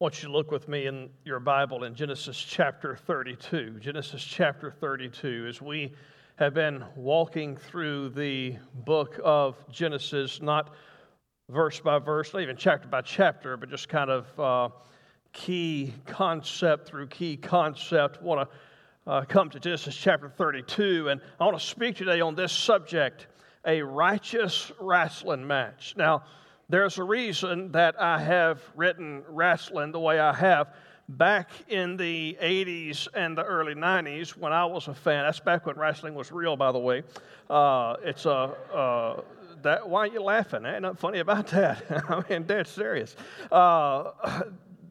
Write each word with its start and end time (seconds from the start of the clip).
want 0.00 0.22
you 0.22 0.28
to 0.28 0.32
look 0.34 0.50
with 0.50 0.66
me 0.66 0.86
in 0.86 1.10
your 1.26 1.38
Bible 1.38 1.84
in 1.84 1.94
Genesis 1.94 2.38
chapter 2.38 2.96
32. 2.96 3.80
Genesis 3.80 4.24
chapter 4.24 4.70
32, 4.70 5.44
as 5.46 5.60
we 5.60 5.92
have 6.36 6.54
been 6.54 6.82
walking 6.96 7.54
through 7.54 8.08
the 8.08 8.56
book 8.72 9.20
of 9.22 9.56
Genesis, 9.70 10.40
not 10.40 10.72
verse 11.50 11.80
by 11.80 11.98
verse, 11.98 12.32
not 12.32 12.40
even 12.40 12.56
chapter 12.56 12.88
by 12.88 13.02
chapter, 13.02 13.58
but 13.58 13.68
just 13.68 13.90
kind 13.90 14.08
of 14.08 14.40
uh, 14.40 14.74
key 15.34 15.92
concept 16.06 16.88
through 16.88 17.06
key 17.08 17.36
concept. 17.36 18.20
I 18.22 18.24
want 18.24 18.48
to 18.48 19.10
uh, 19.10 19.24
come 19.26 19.50
to 19.50 19.60
Genesis 19.60 19.94
chapter 19.94 20.30
32, 20.30 21.10
and 21.10 21.20
I 21.38 21.44
want 21.44 21.58
to 21.58 21.66
speak 21.66 21.96
today 21.96 22.22
on 22.22 22.34
this 22.34 22.52
subject 22.52 23.26
a 23.66 23.82
righteous 23.82 24.72
wrestling 24.80 25.46
match. 25.46 25.92
Now, 25.94 26.22
there's 26.70 26.98
a 26.98 27.04
reason 27.04 27.72
that 27.72 28.00
I 28.00 28.20
have 28.20 28.62
written 28.76 29.24
wrestling 29.28 29.90
the 29.90 30.00
way 30.00 30.20
I 30.20 30.32
have. 30.32 30.72
Back 31.08 31.50
in 31.68 31.96
the 31.96 32.38
80s 32.40 33.08
and 33.14 33.36
the 33.36 33.42
early 33.42 33.74
90s, 33.74 34.36
when 34.36 34.52
I 34.52 34.64
was 34.64 34.86
a 34.86 34.94
fan, 34.94 35.24
that's 35.24 35.40
back 35.40 35.66
when 35.66 35.76
wrestling 35.76 36.14
was 36.14 36.30
real, 36.30 36.56
by 36.56 36.70
the 36.70 36.78
way. 36.78 37.02
Uh, 37.48 37.96
it's 38.04 38.26
a. 38.26 38.54
Uh, 38.72 39.22
that, 39.62 39.88
why 39.88 40.00
are 40.00 40.06
you 40.06 40.22
laughing? 40.22 40.64
Ain't 40.64 40.82
nothing 40.82 40.96
funny 40.96 41.18
about 41.18 41.48
that. 41.48 41.82
I 42.08 42.22
mean, 42.30 42.44
dead 42.44 42.68
serious. 42.68 43.16
Uh, 43.50 44.12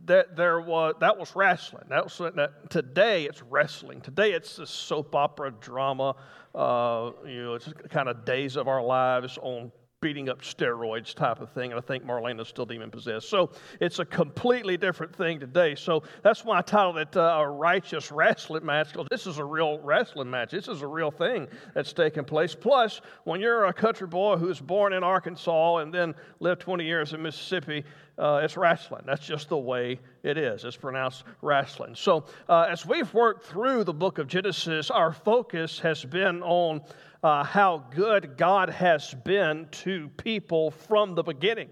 that 0.05 0.36
there 0.36 0.60
was 0.60 0.96
that 1.00 1.18
was 1.18 1.36
wrestling. 1.36 1.86
That 1.88 2.04
was 2.04 2.18
that, 2.18 2.70
today 2.70 3.26
it's 3.26 3.41
wrestling. 3.44 4.02
Today 4.02 4.34
it's 4.34 4.60
a 4.60 4.68
soap 4.68 5.16
opera 5.16 5.52
drama. 5.52 6.16
Uh, 6.54 7.12
you 7.26 7.44
know, 7.44 7.54
it's 7.54 7.72
kind 7.90 8.10
of 8.10 8.26
days 8.26 8.58
of 8.58 8.68
our 8.68 8.84
lives 8.84 9.38
on 9.41 9.72
beating 10.02 10.30
up 10.30 10.41
steroids 10.41 11.13
type 11.13 11.41
of 11.41 11.52
thing. 11.52 11.71
And 11.71 11.77
I 11.77 11.81
think 11.81 12.05
Marlena's 12.05 12.48
still 12.48 12.65
demon 12.65 12.90
possessed. 12.90 13.29
So 13.29 13.51
it's 13.82 13.99
a 13.99 14.05
completely 14.05 14.77
different 14.77 15.13
thing 15.13 15.40
today. 15.40 15.76
So 15.76 16.04
that's 16.24 16.46
why 16.46 16.60
I 16.60 16.62
titled 16.62 16.98
it 16.98 17.18
uh, 17.18 17.40
a 17.40 17.49
righteous 17.49 18.09
wrestling 18.12 18.65
match 18.65 18.93
because 18.93 19.07
this 19.09 19.27
is 19.27 19.40
a 19.40 19.43
real 19.46 19.79
wrestling 19.79 20.29
match. 20.29 20.51
This 20.51 20.70
is 20.70 20.82
a 20.82 20.87
real 20.87 21.12
thing 21.12 21.48
that's 21.74 21.91
taking 21.91 22.24
place. 22.24 22.55
Plus, 22.55 23.01
when 23.26 23.41
you're 23.41 23.65
a 23.65 23.74
country 23.74 24.07
boy 24.07 24.37
who's 24.37 24.62
born 24.62 24.93
in 24.93 25.04
Arkansas 25.04 25.77
and 25.77 25.93
then 25.93 26.15
lived 26.40 26.62
20 26.62 26.85
years 26.85 27.13
in 27.13 27.21
Mississippi, 27.21 27.84
uh, 28.20 28.41
it's 28.43 28.57
wrestling. 28.57 29.03
That's 29.05 29.25
just 29.25 29.49
the 29.49 29.57
way 29.57 29.99
it 30.23 30.37
is. 30.37 30.65
It's 30.65 30.75
pronounced 30.75 31.23
wrestling. 31.41 31.95
So, 31.95 32.25
uh, 32.49 32.67
as 32.70 32.85
we've 32.85 33.12
worked 33.13 33.45
through 33.45 33.85
the 33.85 33.93
book 33.93 34.17
of 34.17 34.27
Genesis, 34.27 34.91
our 34.91 35.13
focus 35.13 35.79
has 35.79 36.03
been 36.03 36.43
on 36.43 36.81
uh, 37.23 37.43
how 37.43 37.85
good 37.95 38.37
God 38.37 38.70
has 38.70 39.13
been 39.25 39.67
to 39.71 40.09
people 40.17 40.71
from 40.71 41.15
the 41.15 41.23
beginning. 41.23 41.70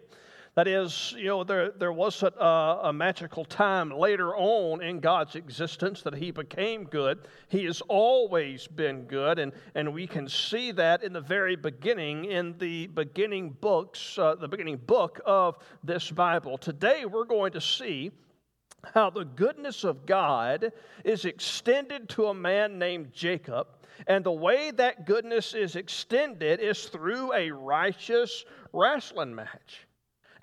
That 0.57 0.67
is, 0.67 1.13
you 1.15 1.25
know, 1.25 1.43
there, 1.43 1.69
there 1.69 1.93
was 1.93 2.23
a, 2.23 2.29
a, 2.81 2.91
magical 2.91 3.45
time 3.45 3.91
later 3.91 4.35
on 4.35 4.81
in 4.81 4.99
God's 4.99 5.35
existence 5.35 6.01
that 6.01 6.15
He 6.15 6.31
became 6.31 6.85
good. 6.85 7.27
He 7.47 7.65
has 7.65 7.81
always 7.81 8.65
been 8.65 9.03
good, 9.03 9.37
and, 9.37 9.51
and 9.75 9.93
we 9.93 10.07
can 10.07 10.27
see 10.27 10.71
that 10.71 11.03
in 11.03 11.13
the 11.13 11.21
very 11.21 11.55
beginning, 11.55 12.25
in 12.25 12.57
the 12.57 12.87
beginning 12.87 13.55
books, 13.61 14.17
uh, 14.17 14.33
the 14.33 14.47
beginning 14.47 14.77
book 14.77 15.21
of 15.27 15.59
this 15.83 16.09
Bible. 16.09 16.57
Today, 16.57 17.05
we're 17.05 17.25
going 17.25 17.51
to 17.51 17.61
see 17.61 18.09
how 18.95 19.11
the 19.11 19.25
goodness 19.25 19.83
of 19.83 20.07
God 20.07 20.71
is 21.03 21.25
extended 21.25 22.09
to 22.09 22.29
a 22.29 22.33
man 22.33 22.79
named 22.79 23.13
Jacob 23.13 23.67
and 24.07 24.23
the 24.23 24.31
way 24.31 24.71
that 24.71 25.05
goodness 25.05 25.53
is 25.53 25.75
extended 25.75 26.59
is 26.59 26.85
through 26.85 27.33
a 27.33 27.51
righteous 27.51 28.45
wrestling 28.73 29.35
match. 29.35 29.86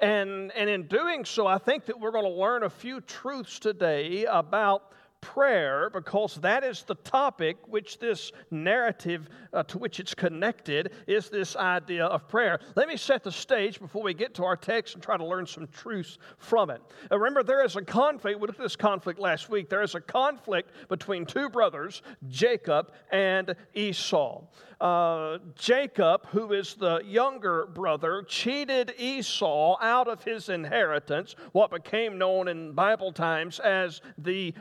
And, 0.05 0.53
and 0.53 0.69
in 0.69 0.83
doing 0.87 1.25
so, 1.25 1.47
I 1.47 1.57
think 1.57 1.87
that 1.87 1.99
we're 1.99 2.11
going 2.11 2.27
to 2.27 2.31
learn 2.31 2.65
a 2.65 2.69
few 2.69 3.01
truths 3.01 3.59
today 3.59 4.27
about 4.27 4.93
prayer 5.25 5.89
because 5.89 6.35
that 6.37 6.63
is 6.63 6.83
the 6.83 6.95
topic 6.97 7.57
which 7.67 7.99
this 7.99 8.31
narrative 8.51 9.31
uh, 9.55 9.63
to 9.63 9.79
which 9.79 9.99
it's 9.99 10.15
connected 10.15 10.93
is 11.07 11.31
this 11.31 11.57
idea 11.57 12.05
of 12.05 12.29
prayer. 12.29 12.61
Let 12.77 12.89
me 12.89 12.97
set 12.99 13.25
the 13.25 13.33
stage 13.33 13.81
before 13.81 14.03
we 14.03 14.13
get 14.13 14.35
to 14.35 14.45
our 14.45 14.57
text 14.57 14.95
and 14.95 15.03
try 15.03 15.17
to 15.17 15.25
learn 15.25 15.47
some 15.47 15.67
truths 15.69 16.19
from 16.37 16.69
it. 16.69 16.83
Uh, 17.11 17.19
remember, 17.19 17.43
there 17.43 17.65
is 17.65 17.75
a 17.77 17.83
conflict. 17.83 18.39
We 18.39 18.47
looked 18.47 18.61
at 18.61 18.65
this 18.65 18.77
conflict 18.77 19.19
last 19.19 19.49
week. 19.49 19.71
There 19.71 19.83
is 19.83 19.95
a 19.95 20.01
conflict 20.01 20.71
between 20.91 21.25
two 21.25 21.49
brothers, 21.49 22.03
Jacob 22.29 22.93
and 23.11 23.57
Esau 23.75 24.43
uh, 24.81 25.39
Jacob, 25.55 26.27
who 26.27 26.53
is 26.53 26.75
the 26.75 27.01
younger 27.05 27.67
brother, 27.67 28.23
cheated 28.23 28.93
Esau 28.99 29.77
out 29.81 30.09
of 30.09 30.23
his 30.23 30.49
inheritance, 30.51 31.37
what 31.53 31.71
became 31.71 32.19
known 32.19 32.49
in 32.49 32.73
Bible 32.73 33.11
times 33.11 33.61
as 33.61 34.03
the 34.19 34.55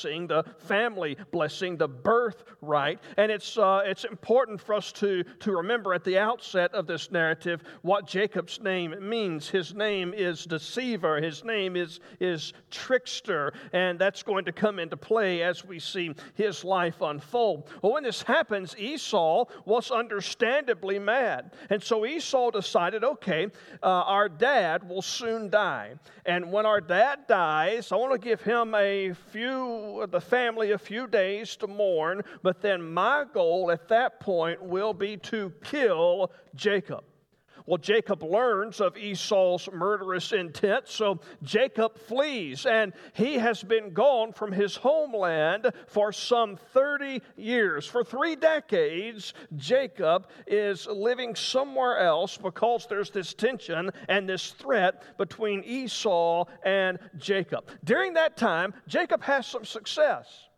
blessing, 0.00 0.26
the 0.26 0.44
family 0.58 1.16
blessing, 1.30 1.76
the 1.76 1.88
birthright. 1.88 3.00
And 3.16 3.30
it's, 3.30 3.58
uh, 3.58 3.82
it's 3.84 4.04
important 4.04 4.60
for 4.60 4.74
us 4.74 4.92
to, 4.92 5.24
to 5.40 5.52
remember 5.52 5.92
at 5.92 6.04
the 6.04 6.18
outset 6.18 6.72
of 6.74 6.86
this 6.86 7.10
narrative 7.10 7.62
what 7.82 8.06
Jacob's 8.06 8.60
name 8.60 8.94
means. 9.00 9.48
His 9.48 9.74
name 9.74 10.14
is 10.14 10.44
deceiver, 10.44 11.20
his 11.20 11.44
name 11.44 11.76
is, 11.76 12.00
is 12.18 12.52
trickster, 12.70 13.52
and 13.72 13.98
that's 13.98 14.22
going 14.22 14.44
to 14.46 14.52
come 14.52 14.78
into 14.78 14.96
play 14.96 15.42
as 15.42 15.64
we 15.64 15.78
see 15.78 16.14
his 16.34 16.64
life 16.64 17.00
unfold. 17.02 17.68
Well, 17.82 17.92
when 17.92 18.04
this 18.04 18.22
happens, 18.22 18.74
Esau 18.78 19.44
was 19.66 19.90
understandably 19.90 20.98
mad. 20.98 21.52
And 21.68 21.82
so 21.82 22.06
Esau 22.06 22.50
decided 22.50 23.04
okay, 23.04 23.48
uh, 23.82 23.86
our 23.86 24.28
dad 24.28 24.88
will 24.88 25.02
soon 25.02 25.50
die. 25.50 25.94
And 26.24 26.52
when 26.52 26.64
our 26.64 26.80
dad 26.80 27.26
dies, 27.26 27.92
I 27.92 27.96
want 27.96 28.12
to 28.12 28.18
give 28.18 28.40
him 28.40 28.74
a 28.74 29.12
few, 29.32 29.89
the 30.10 30.20
family, 30.20 30.72
a 30.72 30.78
few 30.78 31.06
days 31.06 31.56
to 31.56 31.66
mourn. 31.66 32.22
But 32.42 32.60
then 32.60 32.82
my 32.82 33.24
goal 33.32 33.70
at 33.70 33.88
that 33.88 34.20
point 34.20 34.62
will 34.62 34.94
be 34.94 35.16
to 35.18 35.52
kill 35.62 36.32
Jacob. 36.54 37.04
Well, 37.70 37.78
Jacob 37.78 38.24
learns 38.24 38.80
of 38.80 38.96
Esau's 38.96 39.68
murderous 39.72 40.32
intent, 40.32 40.88
so 40.88 41.20
Jacob 41.44 41.96
flees, 41.96 42.66
and 42.66 42.92
he 43.12 43.34
has 43.34 43.62
been 43.62 43.90
gone 43.90 44.32
from 44.32 44.50
his 44.50 44.74
homeland 44.74 45.70
for 45.86 46.10
some 46.10 46.56
30 46.56 47.22
years. 47.36 47.86
For 47.86 48.02
three 48.02 48.34
decades, 48.34 49.34
Jacob 49.54 50.26
is 50.48 50.88
living 50.88 51.36
somewhere 51.36 51.98
else 51.98 52.36
because 52.36 52.88
there's 52.88 53.10
this 53.10 53.34
tension 53.34 53.92
and 54.08 54.28
this 54.28 54.50
threat 54.50 55.16
between 55.16 55.62
Esau 55.62 56.46
and 56.64 56.98
Jacob. 57.18 57.68
During 57.84 58.14
that 58.14 58.36
time, 58.36 58.74
Jacob 58.88 59.22
has 59.22 59.46
some 59.46 59.64
success. 59.64 60.49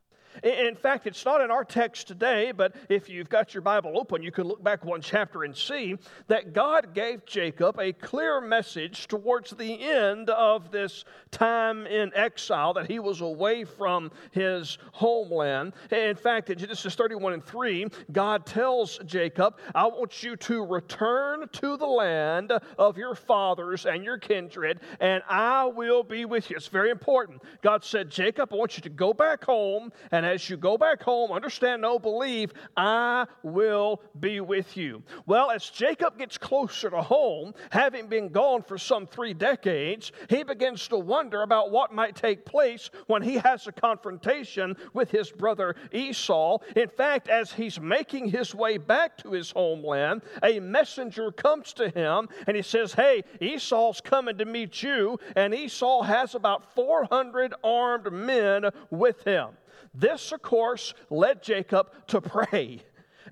In 0.43 0.75
fact, 0.75 1.07
it's 1.07 1.25
not 1.25 1.41
in 1.41 1.51
our 1.51 1.65
text 1.65 2.09
today, 2.09 2.53
but 2.53 2.75
if 2.89 3.09
you've 3.09 3.29
got 3.29 3.55
your 3.55 3.61
Bible 3.61 3.97
open, 3.99 4.23
you 4.23 4.33
can 4.33 4.49
look 4.49 4.63
back 4.63 4.85
one 4.85 5.01
chapter 5.01 5.45
and 5.45 5.57
see 5.57 5.97
that 6.27 6.53
God 6.53 6.95
gave 6.95 7.25
Jacob 7.27 7.79
a 7.79 7.93
clear 7.93 8.41
message 8.41 9.07
towards 9.07 9.51
the 9.53 9.81
end 9.81 10.31
of 10.31 10.73
this 10.73 11.05
time 11.31 11.87
in 11.87 12.11
exile 12.15 12.75
that 12.75 12.91
he 12.91 12.99
was 12.99 13.21
away 13.21 13.65
from 13.65 14.11
his 14.33 14.79
homeland. 14.93 15.75
In 15.91 16.17
fact, 16.17 16.51
in 16.51 16.59
Genesis 16.59 16.95
31 16.95 17.35
and 17.35 17.45
3, 17.45 17.87
God 18.11 18.45
tells 18.45 18.99
Jacob, 19.07 19.59
I 19.75 19.87
want 19.87 20.23
you 20.23 20.37
to 20.37 20.65
return 20.65 21.49
to 21.53 21.77
the 21.77 21.87
land 21.87 22.53
of 22.79 22.99
your 22.99 23.15
fathers 23.15 23.87
and 23.87 24.03
your 24.03 24.19
kindred, 24.19 24.81
and 24.99 25.23
I 25.29 25.67
will 25.67 26.03
be 26.03 26.25
with 26.25 26.51
you. 26.51 26.57
It's 26.57 26.67
very 26.67 26.91
important. 26.91 27.43
God 27.63 27.85
said, 27.85 28.11
Jacob, 28.11 28.53
I 28.53 28.57
want 28.57 28.77
you 28.77 28.83
to 28.83 28.91
go 28.91 29.13
back 29.15 29.45
home 29.45 29.93
and 30.11 30.32
as 30.33 30.49
you 30.49 30.57
go 30.57 30.79
back 30.79 31.03
home, 31.03 31.31
understand, 31.31 31.83
know, 31.83 31.99
believe, 31.99 32.53
I 32.77 33.27
will 33.43 34.01
be 34.19 34.41
with 34.41 34.77
you. 34.77 35.03
Well, 35.27 35.51
as 35.51 35.69
Jacob 35.69 36.19
gets 36.19 36.39
closer 36.39 36.89
to 36.89 37.03
home, 37.03 37.53
having 37.71 38.09
been 38.09 38.31
gone 38.31 38.63
for 38.63 38.79
some 38.79 39.07
three 39.07 39.35
decades, 39.35 40.11
he 40.31 40.43
begins 40.43 40.89
to 40.89 40.97
wonder 40.97 41.43
about 41.43 41.71
what 41.71 41.93
might 41.93 42.17
take 42.17 42.47
place 42.47 42.91
when 43.09 43.21
he 43.21 43.35
has 43.35 43.67
a 43.67 43.73
confrontation 43.73 44.75
with 44.95 45.11
his 45.11 45.31
brother 45.31 45.77
Esau. 45.93 46.59
In 46.77 46.89
fact, 46.89 47.29
as 47.29 47.53
he's 47.53 47.79
making 47.79 48.29
his 48.31 48.55
way 48.55 48.79
back 48.79 49.19
to 49.19 49.33
his 49.33 49.51
homeland, 49.51 50.23
a 50.43 50.61
messenger 50.61 51.31
comes 51.31 51.75
to 51.75 51.91
him 51.91 52.29
and 52.47 52.57
he 52.57 52.63
says, 52.63 52.95
Hey, 52.95 53.23
Esau's 53.41 54.01
coming 54.01 54.39
to 54.39 54.47
meet 54.47 54.83
you, 54.83 55.19
and 55.37 55.55
Esau 55.55 56.03
has 56.03 56.35
about 56.35 56.75
400 56.75 57.53
armed 57.63 58.11
men 58.11 58.71
with 58.91 59.23
him. 59.25 59.49
This, 59.95 60.33
of 60.33 60.43
course, 60.43 60.95
led 61.11 61.43
Jacob 61.43 61.89
to 62.09 62.21
pray. 62.21 62.83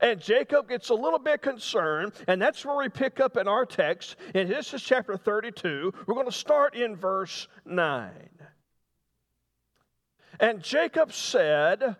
And 0.00 0.20
Jacob 0.20 0.68
gets 0.68 0.88
a 0.88 0.94
little 0.94 1.18
bit 1.18 1.42
concerned, 1.42 2.12
and 2.26 2.40
that's 2.40 2.64
where 2.64 2.76
we 2.76 2.88
pick 2.88 3.20
up 3.20 3.36
in 3.36 3.48
our 3.48 3.66
text. 3.66 4.16
And 4.34 4.48
this 4.48 4.72
is 4.72 4.82
chapter 4.82 5.16
32. 5.16 5.92
We're 6.06 6.14
going 6.14 6.26
to 6.26 6.32
start 6.32 6.74
in 6.74 6.96
verse 6.96 7.48
9. 7.66 8.10
And 10.38 10.62
Jacob 10.62 11.12
said, 11.12 11.96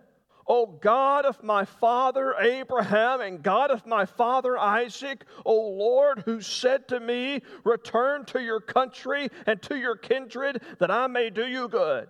O 0.47 0.67
God 0.67 1.27
of 1.27 1.43
my 1.45 1.65
father 1.65 2.35
Abraham 2.41 3.21
and 3.21 3.43
God 3.43 3.71
of 3.71 3.87
my 3.87 4.07
father 4.07 4.59
Isaac, 4.59 5.25
O 5.45 5.55
Lord, 5.55 6.23
who 6.25 6.41
said 6.41 6.89
to 6.89 7.01
me, 7.01 7.43
Return 7.65 8.25
to 8.27 8.43
your 8.43 8.61
country 8.61 9.29
and 9.47 9.61
to 9.63 9.77
your 9.77 9.97
kindred, 9.97 10.63
that 10.79 10.91
I 10.91 11.07
may 11.07 11.31
do 11.31 11.47
you 11.47 11.69
good. 11.69 12.09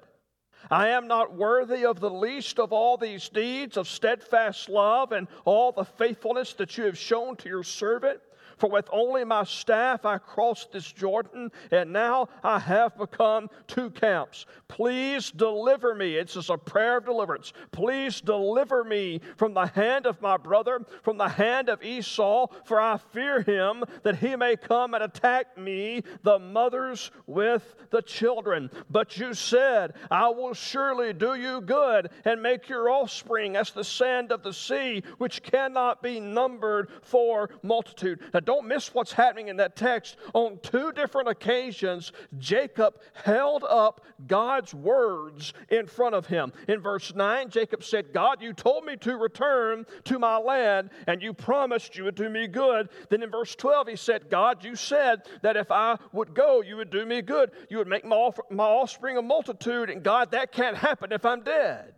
I 0.71 0.89
am 0.89 1.07
not 1.07 1.35
worthy 1.35 1.85
of 1.85 2.01
the 2.01 2.11
least 2.11 2.59
of 2.59 2.73
all 2.73 2.97
these 2.97 3.29
deeds 3.29 3.77
of 3.77 3.89
steadfast 3.89 4.69
love 4.69 5.12
and 5.12 5.29
all 5.45 5.73
the 5.73 5.85
faithfulness 5.85 6.53
that 6.55 6.77
you 6.77 6.85
have 6.85 6.99
shown 6.99 7.37
to 7.37 7.49
your 7.49 7.62
servant. 7.62 8.21
For 8.61 8.69
with 8.69 8.89
only 8.93 9.25
my 9.25 9.45
staff 9.45 10.05
I 10.05 10.19
crossed 10.19 10.73
this 10.73 10.93
Jordan, 10.93 11.51
and 11.71 11.93
now 11.93 12.29
I 12.45 12.59
have 12.59 12.97
become 12.99 13.49
two 13.67 13.89
camps. 13.91 14.45
Please 14.69 15.31
deliver 15.31 15.95
me. 15.95 16.17
It's 16.17 16.35
just 16.35 16.51
a 16.51 16.59
prayer 16.59 16.99
of 16.99 17.07
deliverance. 17.07 17.55
Please 17.73 18.21
deliver 18.21 18.85
me 18.85 19.23
from 19.39 19.55
the 19.55 19.67
hand 19.67 20.05
of 20.05 20.21
my 20.21 20.37
brother, 20.37 20.85
from 21.03 21.17
the 21.17 21.29
hand 21.29 21.71
of 21.71 21.83
Esau, 21.83 22.49
for 22.67 22.79
I 22.79 22.99
fear 22.99 23.41
him 23.41 23.83
that 24.03 24.17
he 24.17 24.37
may 24.37 24.57
come 24.57 24.93
and 24.93 25.03
attack 25.03 25.56
me, 25.56 26.03
the 26.23 26.39
mothers 26.39 27.11
with 27.27 27.75
the 27.89 28.03
children. 28.03 28.71
But 28.91 29.17
you 29.17 29.33
said, 29.33 29.95
I 30.11 30.29
will 30.29 30.53
surely 30.53 31.15
do 31.15 31.35
you 31.35 31.63
good 31.63 32.11
and 32.27 32.43
make 32.43 32.69
your 32.69 32.91
offspring 32.91 33.56
as 33.56 33.71
the 33.71 33.85
sand 33.85 34.33
of 34.33 34.43
the 34.43 34.53
sea, 34.53 35.03
which 35.17 35.43
cannot 35.43 36.03
be 36.03 36.21
numbered 36.21 36.91
for 37.03 37.49
multitude. 37.63 38.21
Now, 38.35 38.41
don't 38.50 38.67
miss 38.67 38.93
what's 38.93 39.12
happening 39.12 39.47
in 39.47 39.58
that 39.58 39.76
text. 39.76 40.17
On 40.35 40.58
two 40.61 40.91
different 40.91 41.29
occasions, 41.29 42.11
Jacob 42.37 43.00
held 43.14 43.62
up 43.62 44.00
God's 44.26 44.75
words 44.75 45.55
in 45.69 45.87
front 45.87 46.17
of 46.17 46.26
him. 46.26 46.52
In 46.67 46.81
verse 46.81 47.14
9, 47.14 47.50
Jacob 47.50 47.85
said, 47.85 48.12
God, 48.12 48.43
you 48.43 48.52
told 48.52 48.85
me 48.85 48.97
to 48.97 49.17
return 49.17 49.87
to 50.02 50.19
my 50.19 50.37
land, 50.37 50.91
and 51.06 51.23
you 51.23 51.32
promised 51.32 51.97
you 51.97 52.02
would 52.02 52.17
do 52.17 52.29
me 52.29 52.49
good. 52.49 52.88
Then 53.08 53.23
in 53.23 53.31
verse 53.31 53.55
12, 53.55 53.87
he 53.87 53.94
said, 53.94 54.29
God, 54.29 54.64
you 54.64 54.75
said 54.75 55.29
that 55.43 55.56
if 55.56 55.70
I 55.70 55.96
would 56.12 56.35
go, 56.35 56.61
you 56.61 56.76
would 56.76 56.91
do 56.91 57.06
me 57.06 57.23
good. 57.23 57.53
You 57.69 57.79
would 57.79 57.87
make 57.87 58.05
my, 58.05 58.17
offspring 58.17 59.17
a 59.17 59.23
multitude, 59.23 59.91
and 59.91 60.03
God, 60.03 60.32
that 60.32 60.50
can't 60.50 60.76
happen 60.76 61.12
if 61.12 61.25
I'm 61.25 61.43
dead. 61.43 61.94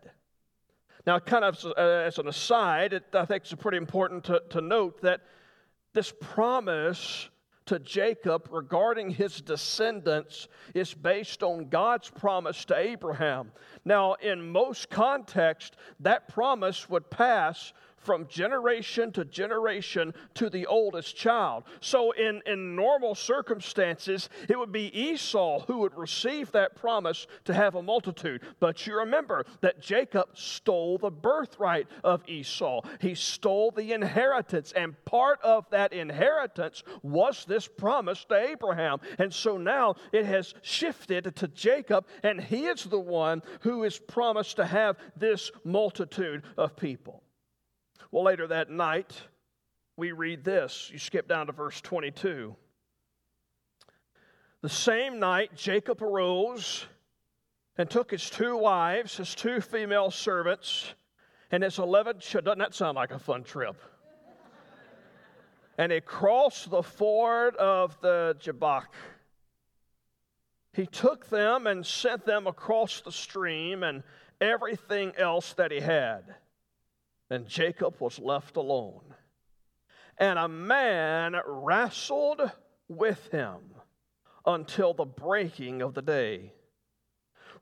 Now, 1.07 1.19
kind 1.19 1.47
of 1.47 1.65
uh, 1.65 1.81
as 1.81 2.19
an 2.19 2.29
aside, 2.29 2.93
it, 2.93 3.05
I 3.15 3.25
think 3.25 3.45
it's 3.45 3.55
pretty 3.55 3.79
important 3.79 4.25
to, 4.25 4.43
to 4.51 4.61
note 4.61 5.01
that 5.01 5.23
this 5.93 6.13
promise 6.21 7.29
to 7.67 7.79
Jacob 7.79 8.49
regarding 8.51 9.11
his 9.11 9.41
descendants 9.41 10.49
is 10.75 10.93
based 10.95 11.43
on 11.43 11.69
God's 11.69 12.11
promise 12.11 12.65
to 12.67 12.77
Abraham. 12.77 13.53
Now, 13.85 14.15
in 14.15 14.51
most 14.51 14.91
contexts, 14.91 15.77
that 16.01 16.29
promise 16.29 16.89
would 16.91 17.09
pass 17.09 17.73
from 18.03 18.27
generation 18.29 19.13
to 19.13 19.25
generation 19.25 20.13
to 20.35 20.51
the 20.51 20.67
oldest 20.67 21.17
child. 21.17 21.65
So, 21.81 22.13
in, 22.13 22.43
in 22.47 22.77
normal 22.77 23.15
circumstances, 23.15 24.29
it 24.49 24.59
would 24.59 24.73
be 24.73 24.97
Esau 24.99 25.61
who 25.67 25.79
would 25.79 25.97
receive 25.97 26.53
that 26.53 26.77
promise 26.77 27.27
to 27.45 27.55
have 27.55 27.75
a 27.75 27.83
multitude. 27.83 28.43
But 28.61 28.87
you 28.87 28.97
remember 28.97 29.45
that 29.61 29.81
Jacob 29.81 30.29
stole 30.35 30.99
the 30.99 31.11
birthright 31.11 31.87
of 32.05 32.23
Esau, 32.29 32.83
he 33.01 33.15
stole 33.15 33.71
the 33.71 33.93
inheritance, 33.93 34.73
and 34.73 35.03
part 35.05 35.41
of 35.43 35.69
that 35.71 35.93
inheritance 35.93 36.83
was 37.03 37.45
this 37.45 37.69
promise 37.69 38.25
to 38.27 38.35
Abraham. 38.35 38.99
And 39.19 39.33
so 39.33 39.57
now 39.57 39.95
it 40.13 40.27
has 40.27 40.55
shifted 40.63 41.35
to 41.37 41.49
Jacob, 41.49 42.07
and 42.23 42.41
he 42.41 42.67
is 42.67 42.85
the 42.85 42.99
one 42.99 43.43
who 43.61 43.85
is 43.85 43.99
promised 43.99 44.57
to 44.57 44.67
have 44.67 44.97
this 45.17 45.51
multitude 45.65 46.43
of 46.57 46.77
people. 46.77 47.23
Well, 48.13 48.25
later 48.25 48.47
that 48.49 48.69
night, 48.69 49.11
we 49.97 50.13
read 50.13 50.45
this. 50.45 50.91
You 50.93 50.99
skip 50.99 51.27
down 51.27 51.47
to 51.47 51.53
verse 51.53 51.81
22. 51.81 52.55
The 54.61 54.69
same 54.69 55.19
night, 55.19 55.57
Jacob 55.57 56.03
arose 56.03 56.85
and 57.79 57.89
took 57.89 58.11
his 58.11 58.29
two 58.29 58.55
wives, 58.55 59.17
his 59.17 59.35
two 59.35 59.63
female 59.63 60.11
servants, 60.11 60.93
and 61.51 61.63
his 61.63 61.79
11 61.79 62.19
children. 62.21 62.45
Doesn't 62.45 62.59
that 62.59 62.75
sound 62.75 62.97
like 62.97 63.13
a 63.13 63.19
fun 63.19 63.45
trip? 63.45 63.77
and 65.79 65.91
he 65.91 66.03
crossed 66.03 66.71
the 66.71 66.83
ford 66.83 67.57
of 67.57 67.99
the 68.03 68.37
Jabbok. 68.39 68.93
He 70.75 70.85
took 70.85 71.31
them 71.31 71.67
and 71.67 71.85
sent 71.85 72.27
them 72.27 72.47
across 72.47 73.01
the 73.01 73.11
stream 73.11 73.83
and 73.83 74.03
everything 74.39 75.13
else 75.17 75.55
that 75.55 75.73
he 75.73 75.81
had 75.81 76.35
and 77.33 77.47
Jacob 77.47 77.95
was 77.99 78.19
left 78.19 78.57
alone. 78.57 79.15
And 80.19 80.39
a 80.39 80.49
man 80.49 81.35
wrestled 81.47 82.43
with 82.89 83.29
him 83.29 83.59
until 84.45 84.93
the 84.93 85.07
breaking 85.07 85.81
of 85.81 85.95
the 85.95 86.03
day. 86.03 86.53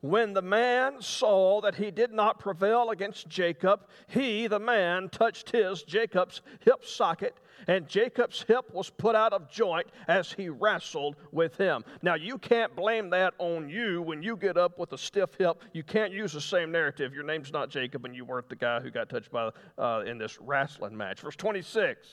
When 0.01 0.33
the 0.33 0.43
man 0.43 1.03
saw 1.03 1.61
that 1.61 1.75
he 1.75 1.91
did 1.91 2.13
not 2.13 2.39
prevail 2.39 2.91
against 2.91 3.29
Jacob, 3.29 3.87
he, 4.09 4.47
the 4.47 4.59
man, 4.59 5.11
touched 5.11 5.51
his, 5.51 5.83
Jacob's, 5.83 6.41
hip 6.61 6.85
socket 6.85 7.37
and 7.67 7.89
Jacob's 7.89 8.43
hip 8.43 8.73
was 8.73 8.91
put 8.91 9.15
out 9.15 9.33
of 9.33 9.51
joint 9.51 9.87
as 10.09 10.33
he 10.33 10.49
wrestled 10.49 11.17
with 11.33 11.57
him. 11.57 11.85
Now, 12.03 12.15
you 12.15 12.39
can't 12.39 12.75
blame 12.75 13.11
that 13.11 13.35
on 13.39 13.69
you 13.69 14.03
when 14.03 14.23
you 14.23 14.37
get 14.37 14.57
up 14.57 14.79
with 14.79 14.93
a 14.93 14.99
stiff 14.99 15.35
hip. 15.39 15.63
You 15.73 15.83
can't 15.83 16.13
use 16.13 16.33
the 16.33 16.41
same 16.41 16.73
narrative. 16.73 17.15
Your 17.15 17.25
name's 17.25 17.53
not 17.53 17.71
Jacob, 17.71 18.05
and 18.05 18.15
you 18.15 18.25
weren't 18.25 18.49
the 18.49 18.57
guy 18.57 18.81
who 18.81 18.91
got 18.91 19.09
touched 19.09 19.31
by 19.31 19.51
uh, 19.79 20.03
in 20.07 20.19
this 20.19 20.39
wrestling 20.41 20.97
match. 20.97 21.21
Verse 21.21 21.37
26. 21.37 22.09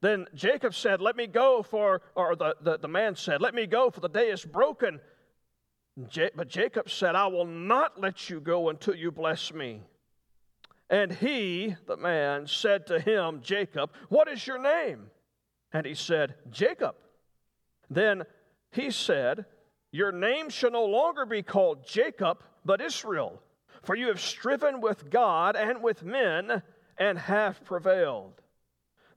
Then 0.00 0.26
Jacob 0.34 0.74
said, 0.74 1.00
Let 1.00 1.16
me 1.16 1.26
go 1.26 1.62
for, 1.62 2.02
or 2.14 2.36
the, 2.36 2.54
the, 2.60 2.78
the 2.78 2.88
man 2.88 3.16
said, 3.16 3.40
Let 3.40 3.54
me 3.54 3.66
go, 3.66 3.90
for 3.90 4.00
the 4.00 4.08
day 4.08 4.30
is 4.30 4.44
broken. 4.44 5.00
But 6.36 6.48
Jacob 6.48 6.90
said, 6.90 7.14
I 7.14 7.26
will 7.26 7.46
not 7.46 8.00
let 8.00 8.30
you 8.30 8.40
go 8.40 8.68
until 8.68 8.94
you 8.94 9.10
bless 9.10 9.52
me. 9.52 9.82
And 10.90 11.12
he, 11.12 11.76
the 11.86 11.96
man, 11.96 12.46
said 12.46 12.86
to 12.86 13.00
him, 13.00 13.40
Jacob, 13.42 13.90
What 14.08 14.28
is 14.28 14.46
your 14.46 14.58
name? 14.58 15.10
And 15.72 15.84
he 15.84 15.94
said, 15.94 16.34
Jacob. 16.50 16.94
Then 17.90 18.24
he 18.70 18.90
said, 18.90 19.44
Your 19.90 20.12
name 20.12 20.48
shall 20.50 20.70
no 20.70 20.84
longer 20.84 21.26
be 21.26 21.42
called 21.42 21.86
Jacob, 21.86 22.42
but 22.64 22.80
Israel, 22.80 23.42
for 23.82 23.94
you 23.94 24.08
have 24.08 24.20
striven 24.20 24.80
with 24.80 25.10
God 25.10 25.56
and 25.56 25.82
with 25.82 26.04
men 26.04 26.62
and 26.96 27.18
have 27.18 27.64
prevailed. 27.64 28.40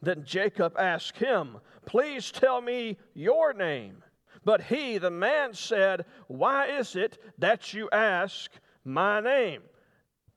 Then 0.02 0.24
Jacob 0.26 0.76
asked 0.78 1.18
him, 1.18 1.58
Please 1.86 2.32
tell 2.32 2.60
me 2.60 2.98
your 3.14 3.54
name. 3.54 4.04
But 4.44 4.64
he, 4.64 4.98
the 4.98 5.12
man, 5.12 5.54
said, 5.54 6.06
Why 6.28 6.68
is 6.68 6.96
it 6.96 7.18
that 7.38 7.74
you 7.74 7.90
ask 7.92 8.52
my 8.84 9.20
name? 9.20 9.62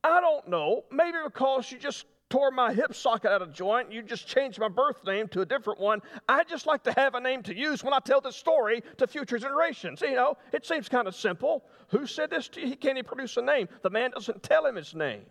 I 0.02 0.20
don't 0.20 0.48
know. 0.48 0.84
Maybe 0.90 1.18
because 1.24 1.72
you 1.72 1.78
just 1.78 2.04
tore 2.28 2.50
my 2.50 2.74
hip 2.74 2.94
socket 2.94 3.30
out 3.30 3.42
of 3.42 3.52
joint, 3.52 3.92
you 3.92 4.02
just 4.02 4.26
changed 4.26 4.58
my 4.58 4.68
birth 4.68 5.04
name 5.06 5.28
to 5.28 5.40
a 5.40 5.46
different 5.46 5.80
one. 5.80 6.00
I 6.28 6.44
just 6.44 6.66
like 6.66 6.82
to 6.84 6.92
have 6.92 7.14
a 7.14 7.20
name 7.20 7.42
to 7.44 7.56
use 7.56 7.84
when 7.84 7.94
I 7.94 8.00
tell 8.00 8.20
this 8.20 8.36
story 8.36 8.82
to 8.98 9.06
future 9.06 9.38
generations. 9.38 10.00
You 10.00 10.16
know, 10.16 10.36
it 10.52 10.66
seems 10.66 10.88
kind 10.88 11.08
of 11.08 11.14
simple. 11.14 11.64
Who 11.88 12.06
said 12.06 12.30
this 12.30 12.48
to 12.48 12.60
you? 12.60 12.66
He 12.66 12.76
can't 12.76 12.98
even 12.98 13.06
produce 13.06 13.36
a 13.36 13.42
name. 13.42 13.68
The 13.82 13.90
man 13.90 14.10
doesn't 14.10 14.42
tell 14.42 14.66
him 14.66 14.76
his 14.76 14.94
name. 14.94 15.22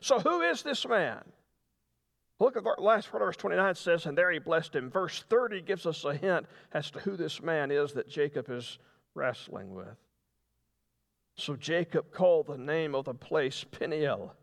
So 0.00 0.18
who 0.20 0.42
is 0.42 0.62
this 0.62 0.86
man? 0.86 1.22
Look 2.40 2.56
at 2.56 2.64
the 2.64 2.74
last 2.78 3.10
part 3.10 3.22
of 3.22 3.28
verse 3.28 3.36
29 3.36 3.74
says, 3.76 4.06
and 4.06 4.18
there 4.18 4.30
he 4.30 4.38
blessed 4.38 4.74
him. 4.74 4.90
Verse 4.90 5.22
30 5.28 5.62
gives 5.62 5.86
us 5.86 6.04
a 6.04 6.14
hint 6.14 6.46
as 6.72 6.90
to 6.90 6.98
who 7.00 7.16
this 7.16 7.40
man 7.40 7.70
is 7.70 7.92
that 7.92 8.08
Jacob 8.08 8.50
is 8.50 8.78
wrestling 9.14 9.72
with. 9.72 9.96
So 11.36 11.56
Jacob 11.56 12.12
called 12.12 12.46
the 12.46 12.58
name 12.58 12.94
of 12.94 13.04
the 13.04 13.14
place 13.14 13.64
Peniel, 13.64 14.34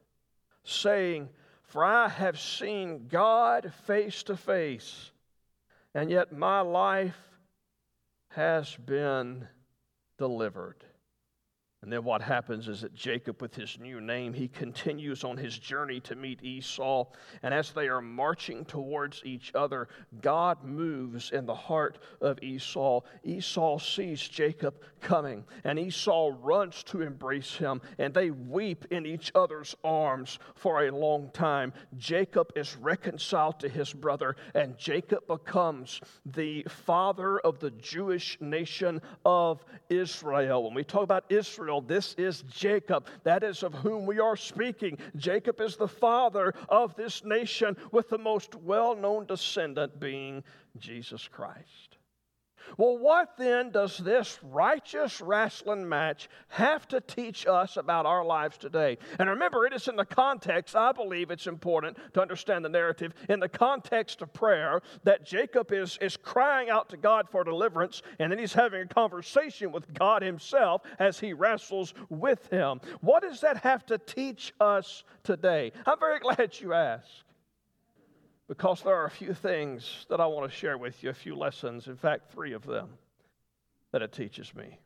saying, 0.63 1.29
For 1.63 1.83
I 1.83 2.09
have 2.09 2.39
seen 2.39 3.07
God 3.07 3.73
face 3.85 4.23
to 4.23 4.35
face, 4.35 5.11
and 5.93 6.09
yet 6.09 6.33
my 6.33 6.61
life 6.61 7.17
has 8.29 8.75
been 8.75 9.47
delivered. 10.17 10.83
And 11.83 11.91
then 11.91 12.03
what 12.03 12.21
happens 12.21 12.67
is 12.67 12.81
that 12.81 12.93
Jacob, 12.93 13.41
with 13.41 13.55
his 13.55 13.79
new 13.79 13.99
name, 13.99 14.33
he 14.33 14.47
continues 14.47 15.23
on 15.23 15.35
his 15.35 15.57
journey 15.57 15.99
to 16.01 16.15
meet 16.15 16.43
Esau. 16.43 17.05
And 17.41 17.55
as 17.55 17.71
they 17.71 17.87
are 17.87 18.01
marching 18.01 18.65
towards 18.65 19.23
each 19.25 19.51
other, 19.55 19.87
God 20.21 20.63
moves 20.63 21.31
in 21.31 21.47
the 21.47 21.55
heart 21.55 21.97
of 22.21 22.37
Esau. 22.43 23.01
Esau 23.23 23.79
sees 23.79 24.21
Jacob 24.21 24.75
coming, 25.01 25.43
and 25.63 25.79
Esau 25.79 26.33
runs 26.41 26.83
to 26.83 27.01
embrace 27.01 27.55
him, 27.55 27.81
and 27.97 28.13
they 28.13 28.29
weep 28.29 28.85
in 28.91 29.07
each 29.07 29.31
other's 29.33 29.75
arms 29.83 30.37
for 30.53 30.85
a 30.85 30.95
long 30.95 31.31
time. 31.33 31.73
Jacob 31.97 32.51
is 32.55 32.77
reconciled 32.77 33.59
to 33.59 33.67
his 33.67 33.91
brother, 33.91 34.35
and 34.53 34.77
Jacob 34.77 35.25
becomes 35.25 35.99
the 36.27 36.63
father 36.69 37.39
of 37.39 37.59
the 37.59 37.71
Jewish 37.71 38.37
nation 38.39 39.01
of 39.25 39.65
Israel. 39.89 40.63
When 40.63 40.75
we 40.75 40.83
talk 40.83 41.03
about 41.03 41.25
Israel, 41.29 41.70
Israel. 41.71 41.81
This 41.81 42.15
is 42.17 42.43
Jacob. 42.49 43.07
That 43.23 43.43
is 43.43 43.63
of 43.63 43.73
whom 43.73 44.05
we 44.05 44.19
are 44.19 44.35
speaking. 44.35 44.97
Jacob 45.15 45.61
is 45.61 45.77
the 45.77 45.87
father 45.87 46.53
of 46.67 46.95
this 46.95 47.23
nation, 47.23 47.77
with 47.91 48.09
the 48.09 48.17
most 48.17 48.55
well 48.55 48.95
known 48.95 49.25
descendant 49.25 49.99
being 49.99 50.43
Jesus 50.77 51.27
Christ. 51.27 51.90
Well, 52.77 52.97
what 52.97 53.37
then 53.37 53.71
does 53.71 53.97
this 53.97 54.39
righteous 54.43 55.21
wrestling 55.21 55.87
match 55.87 56.29
have 56.49 56.87
to 56.89 57.01
teach 57.01 57.47
us 57.47 57.77
about 57.77 58.05
our 58.05 58.23
lives 58.23 58.57
today? 58.57 58.97
And 59.19 59.29
remember, 59.29 59.65
it 59.65 59.73
is 59.73 59.87
in 59.87 59.95
the 59.95 60.05
context, 60.05 60.75
I 60.75 60.91
believe 60.91 61.31
it's 61.31 61.47
important 61.47 61.97
to 62.13 62.21
understand 62.21 62.63
the 62.65 62.69
narrative, 62.69 63.13
in 63.29 63.39
the 63.39 63.49
context 63.49 64.21
of 64.21 64.33
prayer, 64.33 64.81
that 65.03 65.25
Jacob 65.25 65.71
is, 65.71 65.97
is 66.01 66.17
crying 66.17 66.69
out 66.69 66.89
to 66.89 66.97
God 66.97 67.27
for 67.29 67.43
deliverance, 67.43 68.01
and 68.19 68.31
then 68.31 68.39
he's 68.39 68.53
having 68.53 68.81
a 68.81 68.87
conversation 68.87 69.71
with 69.71 69.93
God 69.93 70.21
himself 70.21 70.81
as 70.99 71.19
he 71.19 71.33
wrestles 71.33 71.93
with 72.09 72.47
him. 72.47 72.81
What 73.01 73.23
does 73.23 73.41
that 73.41 73.57
have 73.57 73.85
to 73.87 73.97
teach 73.97 74.53
us 74.59 75.03
today? 75.23 75.71
I'm 75.85 75.99
very 75.99 76.19
glad 76.35 76.59
you 76.59 76.73
asked 76.73 77.23
because 78.51 78.81
there 78.81 78.93
are 78.93 79.05
a 79.05 79.09
few 79.09 79.33
things 79.33 80.05
that 80.09 80.19
I 80.19 80.25
want 80.25 80.51
to 80.51 80.53
share 80.53 80.77
with 80.77 81.01
you, 81.01 81.09
a 81.09 81.13
few 81.13 81.37
lessons, 81.37 81.87
in 81.87 81.95
fact, 81.95 82.33
three 82.33 82.51
of 82.51 82.65
them 82.65 82.89
that 83.93 84.01
it 84.01 84.11
teaches 84.11 84.53
me. 84.53 84.77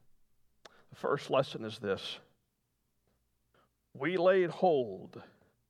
The 0.91 0.95
first 0.95 1.31
lesson 1.31 1.65
is 1.65 1.79
this 1.79 2.19
we 3.95 4.17
laid 4.17 4.51
hold 4.51 5.19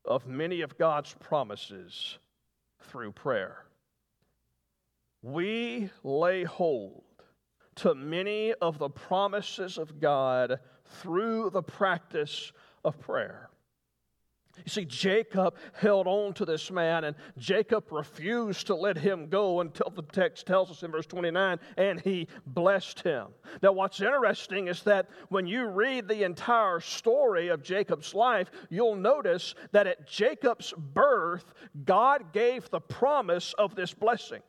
of 0.04 0.28
many 0.28 0.60
of 0.60 0.78
God's 0.78 1.16
promises 1.22 2.18
through 2.82 3.14
prayer. 3.14 3.64
We 5.22 5.90
lay 6.04 6.44
hold 6.44 7.06
to 7.75 7.96
many 7.96 8.52
of 8.56 8.78
the 8.78 8.90
promises 8.90 9.78
of 9.78 10.02
God 10.02 10.60
through 11.00 11.50
the 11.52 11.64
practice 11.64 12.52
of 12.84 13.00
prayer. 13.00 13.50
You 14.64 14.70
see, 14.70 14.86
Jacob 14.86 15.56
held 15.74 16.08
on 16.08 16.34
to 16.36 16.46
this 16.46 16.72
man, 16.72 17.04
and 17.04 17.16
Jacob 17.38 17.92
refused 17.92 18.68
to 18.68 18.76
let 18.76 18.98
him 18.98 19.28
go 19.28 19.62
until 19.62 19.92
the 19.94 20.02
text 20.02 20.46
tells 20.46 20.72
us 20.72 20.84
in 20.84 20.92
verse 20.92 21.06
29 21.06 21.60
and 21.78 22.00
he 22.00 22.28
blessed 22.46 23.02
him. 23.02 23.28
Now, 23.62 23.74
what's 23.74 24.00
interesting 24.00 24.68
is 24.68 24.84
that 24.84 25.10
when 25.30 25.46
you 25.46 25.68
read 25.68 26.08
the 26.08 26.24
entire 26.24 26.80
story 26.80 27.50
of 27.50 27.64
Jacob's 27.64 28.14
life, 28.14 28.50
you'll 28.70 28.96
notice 28.96 29.56
that 29.72 29.88
at 29.88 30.08
Jacob's 30.08 30.74
birth, 30.78 31.54
God 31.84 32.34
gave 32.34 32.70
the 32.70 32.80
promise 32.80 33.54
of 33.58 33.76
this 33.76 33.94
blessing. 33.94 34.42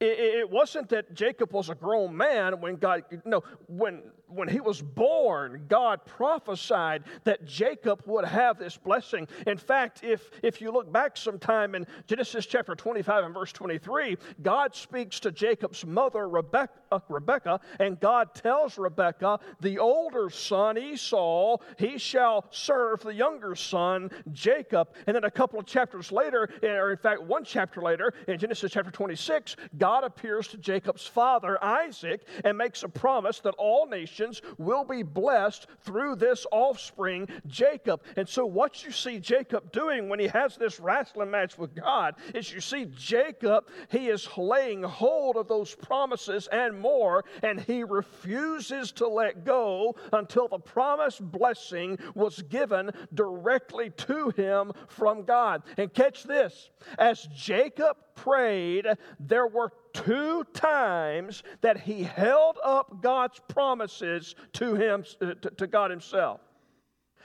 It, 0.00 0.48
wasn't 0.48 0.90
that 0.90 1.12
Jacob 1.12 1.52
was 1.52 1.70
a 1.70 1.74
grown 1.74 2.16
man 2.16 2.60
when 2.60 2.76
God, 2.76 3.02
no, 3.24 3.42
when, 3.66 4.02
when 4.28 4.48
he 4.48 4.60
was 4.60 4.80
born, 4.80 5.64
God 5.68 6.04
prophesied 6.06 7.04
that 7.24 7.44
Jacob 7.44 8.02
would 8.06 8.24
have 8.24 8.58
this 8.58 8.76
blessing. 8.76 9.28
In 9.46 9.58
fact, 9.58 10.02
if, 10.02 10.30
if 10.42 10.60
you 10.60 10.70
look 10.70 10.90
back 10.90 11.16
sometime 11.16 11.74
in 11.74 11.86
Genesis 12.06 12.46
chapter 12.46 12.74
25 12.74 13.24
and 13.24 13.34
verse 13.34 13.52
23, 13.52 14.16
God 14.42 14.74
speaks 14.74 15.20
to 15.20 15.30
Jacob's 15.30 15.84
mother, 15.84 16.28
Rebecca, 16.28 16.72
uh, 16.90 17.00
Rebecca 17.08 17.60
and 17.80 18.00
God 18.00 18.34
tells 18.34 18.78
Rebecca, 18.78 19.38
the 19.60 19.78
older 19.78 20.30
son, 20.30 20.78
Esau, 20.78 21.58
he 21.76 21.98
shall 21.98 22.46
serve 22.50 23.02
the 23.02 23.12
younger 23.12 23.54
son, 23.54 24.10
Jacob. 24.32 24.88
And 25.06 25.14
then 25.14 25.24
a 25.24 25.30
couple 25.30 25.58
of 25.58 25.66
chapters 25.66 26.10
later, 26.10 26.48
or 26.62 26.92
in 26.92 26.96
fact, 26.96 27.22
one 27.22 27.44
chapter 27.44 27.82
later, 27.82 28.14
in 28.26 28.38
Genesis 28.38 28.72
chapter 28.72 28.90
26, 28.90 29.56
God 29.76 29.88
God 29.88 30.04
appears 30.04 30.46
to 30.48 30.58
Jacob's 30.58 31.06
father, 31.06 31.58
Isaac, 31.64 32.20
and 32.44 32.58
makes 32.58 32.82
a 32.82 32.88
promise 32.88 33.40
that 33.40 33.54
all 33.56 33.86
nations 33.86 34.17
will 34.58 34.84
be 34.84 35.02
blessed 35.02 35.66
through 35.82 36.16
this 36.16 36.46
offspring, 36.52 37.28
Jacob. 37.46 38.02
And 38.16 38.28
so, 38.28 38.46
what 38.46 38.84
you 38.84 38.90
see 38.90 39.18
Jacob 39.18 39.72
doing 39.72 40.08
when 40.08 40.18
he 40.18 40.28
has 40.28 40.56
this 40.56 40.80
wrestling 40.80 41.30
match 41.30 41.58
with 41.58 41.74
God 41.74 42.16
is 42.34 42.52
you 42.52 42.60
see 42.60 42.86
Jacob, 42.96 43.68
he 43.90 44.08
is 44.08 44.28
laying 44.36 44.82
hold 44.82 45.36
of 45.36 45.48
those 45.48 45.74
promises 45.74 46.48
and 46.50 46.78
more, 46.78 47.24
and 47.42 47.60
he 47.60 47.84
refuses 47.84 48.92
to 48.92 49.08
let 49.08 49.44
go 49.44 49.94
until 50.12 50.48
the 50.48 50.58
promised 50.58 51.22
blessing 51.22 51.98
was 52.14 52.42
given 52.42 52.90
directly 53.14 53.90
to 53.90 54.30
him 54.30 54.72
from 54.88 55.24
God. 55.24 55.62
And 55.76 55.92
catch 55.92 56.24
this 56.24 56.70
as 56.98 57.28
Jacob 57.34 57.96
prayed, 58.14 58.86
there 59.20 59.46
were 59.46 59.72
two 60.04 60.44
times 60.54 61.42
that 61.60 61.80
he 61.80 62.02
held 62.02 62.58
up 62.62 63.02
God's 63.02 63.40
promises 63.48 64.34
to 64.54 64.74
him 64.74 65.04
uh, 65.20 65.34
to 65.56 65.66
God 65.66 65.90
himself. 65.90 66.40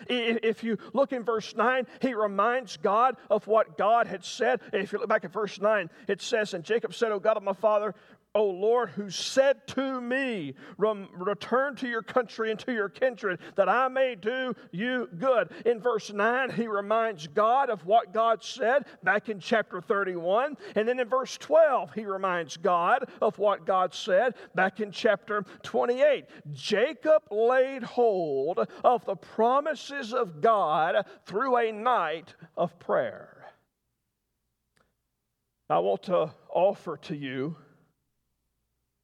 If 0.10 0.64
you 0.64 0.78
look 0.94 1.14
in 1.14 1.24
verse 1.24 1.56
9, 1.56 1.88
he 2.02 2.14
reminds 2.14 2.78
God 2.78 3.16
of 3.30 3.48
what 3.48 3.78
God 3.78 4.08
had 4.08 4.26
said. 4.26 4.60
If 4.74 4.92
you 4.92 5.00
look 5.00 5.08
back 5.08 5.24
at 5.24 5.32
verse 5.32 5.62
9, 5.62 5.90
it 6.08 6.22
says, 6.22 6.54
And 6.54 6.64
Jacob 6.64 6.94
said, 6.94 7.12
O 7.12 7.20
God 7.20 7.38
of 7.38 7.44
my 7.44 7.54
father, 7.54 7.96
O 8.36 8.46
Lord, 8.46 8.90
who 8.90 9.12
said 9.12 9.68
to 9.68 10.02
me, 10.02 10.56
Return 10.78 11.76
to 11.76 11.88
your 11.88 12.02
country 12.02 12.50
and 12.50 12.60
to 12.62 12.74
your 12.74 12.90
kindred, 12.90 13.40
that 13.56 13.70
I 13.70 13.88
may 13.90 14.16
do 14.16 14.56
you 14.72 15.08
good. 15.20 15.52
In 15.68 15.80
verse 15.80 16.12
9, 16.12 16.50
he 16.50 16.68
reminds 16.68 17.28
God 17.28 17.70
of 17.70 17.86
what 17.86 18.12
God 18.12 18.44
said 18.44 18.86
back 19.04 19.30
in 19.30 19.40
chapter 19.40 19.82
31. 19.82 20.58
And 20.76 20.88
then 20.88 21.00
in 21.00 21.08
verse 21.08 21.38
12, 21.38 21.94
he 21.94 22.06
reminds 22.06 22.58
God 22.58 23.08
of 23.22 23.38
what 23.38 23.68
God 23.68 23.94
said 23.94 24.34
back 24.56 24.80
in 24.80 24.92
chapter 24.92 25.46
28. 25.62 26.26
Jacob 26.54 27.22
laid 27.30 27.84
hold 27.84 28.68
of 28.84 29.06
the 29.06 29.16
promises 29.16 30.12
of 30.12 30.42
God 30.42 31.06
through 31.28 31.58
a 31.58 31.72
night 31.72 32.34
of 32.58 32.80
prayer. 32.80 33.54
I 35.70 35.80
want 35.80 36.04
to 36.04 36.34
offer 36.50 36.98
to 36.98 37.16
you 37.16 37.56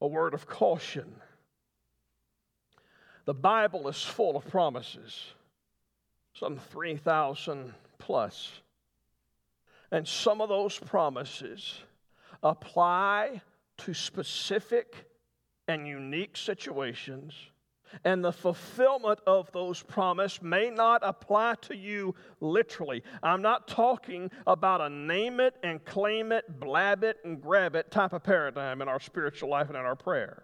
a 0.02 0.08
word 0.08 0.34
of 0.34 0.48
caution. 0.48 1.16
The 3.26 3.34
Bible 3.34 3.88
is 3.88 4.04
full 4.04 4.38
of 4.38 4.48
promises, 4.48 5.34
some 6.34 6.58
3,000 6.58 7.74
plus. 7.98 8.52
And 9.92 10.08
some 10.08 10.42
of 10.42 10.50
those 10.50 10.78
promises 10.78 11.82
apply 12.42 13.42
to 13.78 13.94
specific 13.94 15.10
and 15.68 15.88
unique 15.88 16.38
situations 16.38 17.34
and 18.04 18.24
the 18.24 18.32
fulfillment 18.32 19.20
of 19.26 19.52
those 19.52 19.82
promises 19.82 20.42
may 20.42 20.70
not 20.70 21.02
apply 21.04 21.56
to 21.62 21.76
you 21.76 22.16
literally. 22.40 23.04
I'm 23.24 23.42
not 23.42 23.68
talking 23.68 24.32
about 24.48 24.82
a 24.82 24.90
name 24.90 25.40
it 25.40 25.56
and 25.64 25.84
claim 25.84 26.32
it, 26.32 26.60
blab 26.60 27.04
it 27.04 27.18
and 27.24 27.42
grab 27.42 27.76
it 27.76 27.92
type 27.92 28.14
of 28.14 28.24
paradigm 28.24 28.82
in 28.82 28.88
our 28.88 29.00
spiritual 29.00 29.50
life 29.50 29.68
and 29.68 29.78
in 29.78 29.86
our 29.86 29.96
prayer. 29.96 30.44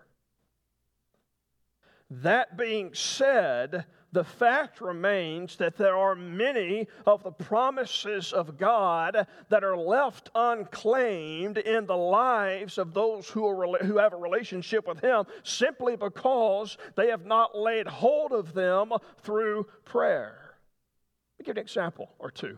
That 2.09 2.57
being 2.57 2.93
said, 2.93 3.85
the 4.15 4.23
fact 4.23 4.79
remains 4.79 5.57
that 5.57 5.75
there 5.75 5.97
are 5.97 6.15
many 6.15 6.87
of 7.05 7.21
the 7.21 7.31
promises 7.31 8.31
of 8.31 8.57
God 8.57 9.27
that 9.49 9.61
are 9.61 9.75
left 9.75 10.29
unclaimed 10.33 11.57
in 11.57 11.85
the 11.85 11.97
lives 11.97 12.77
of 12.77 12.93
those 12.93 13.27
who, 13.27 13.45
are, 13.45 13.77
who 13.83 13.97
have 13.97 14.13
a 14.13 14.17
relationship 14.17 14.87
with 14.87 15.01
Him 15.01 15.25
simply 15.43 15.97
because 15.97 16.77
they 16.95 17.09
have 17.09 17.25
not 17.25 17.57
laid 17.57 17.87
hold 17.87 18.31
of 18.31 18.53
them 18.53 18.93
through 19.21 19.67
prayer. 19.83 20.55
Let 21.37 21.39
me 21.39 21.45
give 21.47 21.57
an 21.57 21.63
example 21.63 22.15
or 22.17 22.31
two. 22.31 22.57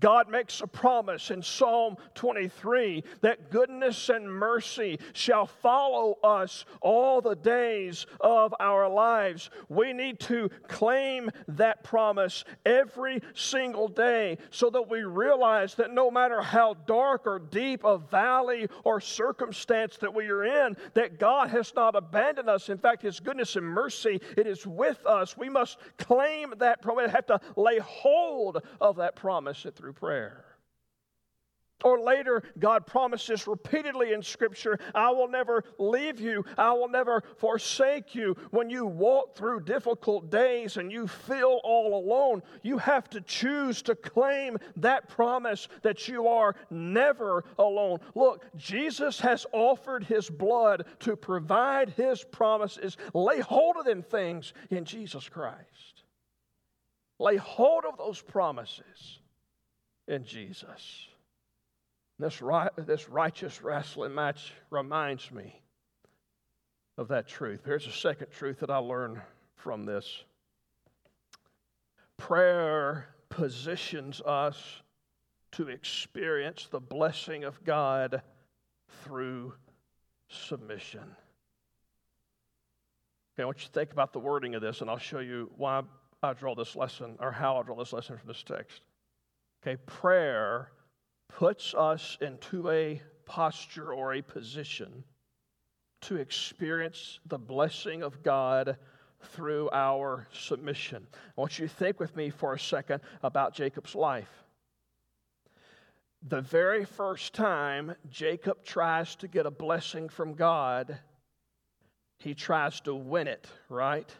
God 0.00 0.28
makes 0.28 0.60
a 0.60 0.66
promise 0.66 1.30
in 1.30 1.42
Psalm 1.42 1.96
23 2.14 3.04
that 3.20 3.50
goodness 3.50 4.08
and 4.08 4.30
mercy 4.30 4.98
shall 5.12 5.46
follow 5.46 6.18
us 6.22 6.64
all 6.80 7.20
the 7.20 7.36
days 7.36 8.06
of 8.20 8.54
our 8.60 8.88
lives. 8.88 9.50
We 9.68 9.92
need 9.92 10.20
to 10.20 10.50
claim 10.68 11.30
that 11.48 11.84
promise 11.84 12.44
every 12.64 13.20
single 13.34 13.88
day 13.88 14.38
so 14.50 14.70
that 14.70 14.88
we 14.88 15.02
realize 15.04 15.74
that 15.76 15.92
no 15.92 16.10
matter 16.10 16.40
how 16.40 16.74
dark 16.86 17.26
or 17.26 17.38
deep 17.38 17.84
a 17.84 17.98
valley 17.98 18.68
or 18.84 19.00
circumstance 19.00 19.96
that 19.98 20.14
we 20.14 20.28
are 20.28 20.44
in, 20.66 20.76
that 20.94 21.18
God 21.18 21.50
has 21.50 21.72
not 21.74 21.94
abandoned 21.94 22.48
us. 22.48 22.68
In 22.68 22.78
fact, 22.78 23.02
His 23.02 23.20
goodness 23.20 23.56
and 23.56 23.66
mercy, 23.66 24.20
it 24.36 24.46
is 24.46 24.66
with 24.66 25.04
us. 25.06 25.36
We 25.36 25.48
must 25.48 25.78
claim 25.98 26.54
that 26.58 26.82
promise, 26.82 27.10
have 27.10 27.26
to 27.26 27.40
lay 27.56 27.78
hold 27.78 28.62
of 28.80 28.96
that 28.96 29.16
promise 29.16 29.64
through 29.86 29.92
prayer. 29.92 30.44
Or 31.84 32.00
later, 32.00 32.42
God 32.58 32.86
promises 32.86 33.46
repeatedly 33.46 34.12
in 34.12 34.22
Scripture, 34.22 34.80
I 34.94 35.10
will 35.10 35.28
never 35.28 35.62
leave 35.78 36.18
you, 36.18 36.44
I 36.58 36.72
will 36.72 36.88
never 36.88 37.22
forsake 37.36 38.12
you. 38.12 38.34
When 38.50 38.68
you 38.68 38.86
walk 38.86 39.36
through 39.36 39.60
difficult 39.60 40.28
days 40.28 40.78
and 40.78 40.90
you 40.90 41.06
feel 41.06 41.60
all 41.62 42.02
alone, 42.02 42.42
you 42.62 42.78
have 42.78 43.08
to 43.10 43.20
choose 43.20 43.82
to 43.82 43.94
claim 43.94 44.56
that 44.76 45.08
promise 45.08 45.68
that 45.82 46.08
you 46.08 46.26
are 46.26 46.56
never 46.70 47.44
alone. 47.58 48.00
Look, 48.16 48.44
Jesus 48.56 49.20
has 49.20 49.46
offered 49.52 50.02
his 50.02 50.28
blood 50.28 50.86
to 51.00 51.14
provide 51.14 51.90
his 51.90 52.24
promises. 52.24 52.96
Lay 53.14 53.38
hold 53.38 53.76
of 53.76 53.84
them 53.84 54.02
things 54.02 54.54
in 54.70 54.84
Jesus 54.84 55.28
Christ. 55.28 56.02
Lay 57.18 57.36
hold 57.36 57.84
of 57.84 57.96
those 57.96 58.20
promises 58.20 59.20
in 60.08 60.24
Jesus. 60.24 61.08
This, 62.18 62.40
right, 62.40 62.70
this 62.78 63.08
righteous 63.08 63.62
wrestling 63.62 64.14
match 64.14 64.52
reminds 64.70 65.30
me 65.30 65.60
of 66.96 67.08
that 67.08 67.28
truth. 67.28 67.60
Here's 67.64 67.86
a 67.86 67.92
second 67.92 68.28
truth 68.30 68.60
that 68.60 68.70
I 68.70 68.78
learned 68.78 69.20
from 69.56 69.84
this 69.84 70.24
prayer 72.16 73.08
positions 73.28 74.22
us 74.22 74.56
to 75.52 75.68
experience 75.68 76.68
the 76.70 76.80
blessing 76.80 77.44
of 77.44 77.62
God 77.64 78.22
through 79.02 79.52
submission. 80.28 81.04
Okay, 83.34 83.42
I 83.42 83.44
want 83.44 83.58
you 83.58 83.66
to 83.66 83.72
think 83.72 83.92
about 83.92 84.12
the 84.14 84.18
wording 84.18 84.54
of 84.54 84.62
this, 84.62 84.80
and 84.80 84.88
I'll 84.88 84.96
show 84.96 85.18
you 85.18 85.50
why 85.56 85.82
I 86.22 86.32
draw 86.32 86.54
this 86.54 86.74
lesson, 86.74 87.16
or 87.20 87.30
how 87.30 87.58
I 87.58 87.62
draw 87.62 87.76
this 87.76 87.92
lesson 87.92 88.16
from 88.16 88.28
this 88.28 88.42
text. 88.42 88.80
Okay, 89.66 89.82
prayer 89.86 90.70
puts 91.26 91.74
us 91.74 92.16
into 92.20 92.70
a 92.70 93.02
posture 93.24 93.92
or 93.92 94.14
a 94.14 94.22
position 94.22 95.02
to 96.02 96.18
experience 96.18 97.18
the 97.26 97.38
blessing 97.38 98.04
of 98.04 98.22
God 98.22 98.76
through 99.32 99.68
our 99.72 100.28
submission. 100.32 101.04
I 101.12 101.40
want 101.40 101.58
you 101.58 101.66
to 101.66 101.74
think 101.74 101.98
with 101.98 102.14
me 102.14 102.30
for 102.30 102.54
a 102.54 102.60
second 102.60 103.00
about 103.24 103.54
Jacob's 103.54 103.96
life. 103.96 104.30
The 106.28 106.42
very 106.42 106.84
first 106.84 107.34
time 107.34 107.96
Jacob 108.08 108.62
tries 108.62 109.16
to 109.16 109.26
get 109.26 109.46
a 109.46 109.50
blessing 109.50 110.08
from 110.08 110.34
God, 110.34 110.96
he 112.20 112.34
tries 112.34 112.80
to 112.82 112.94
win 112.94 113.26
it, 113.26 113.48
right? 113.68 114.14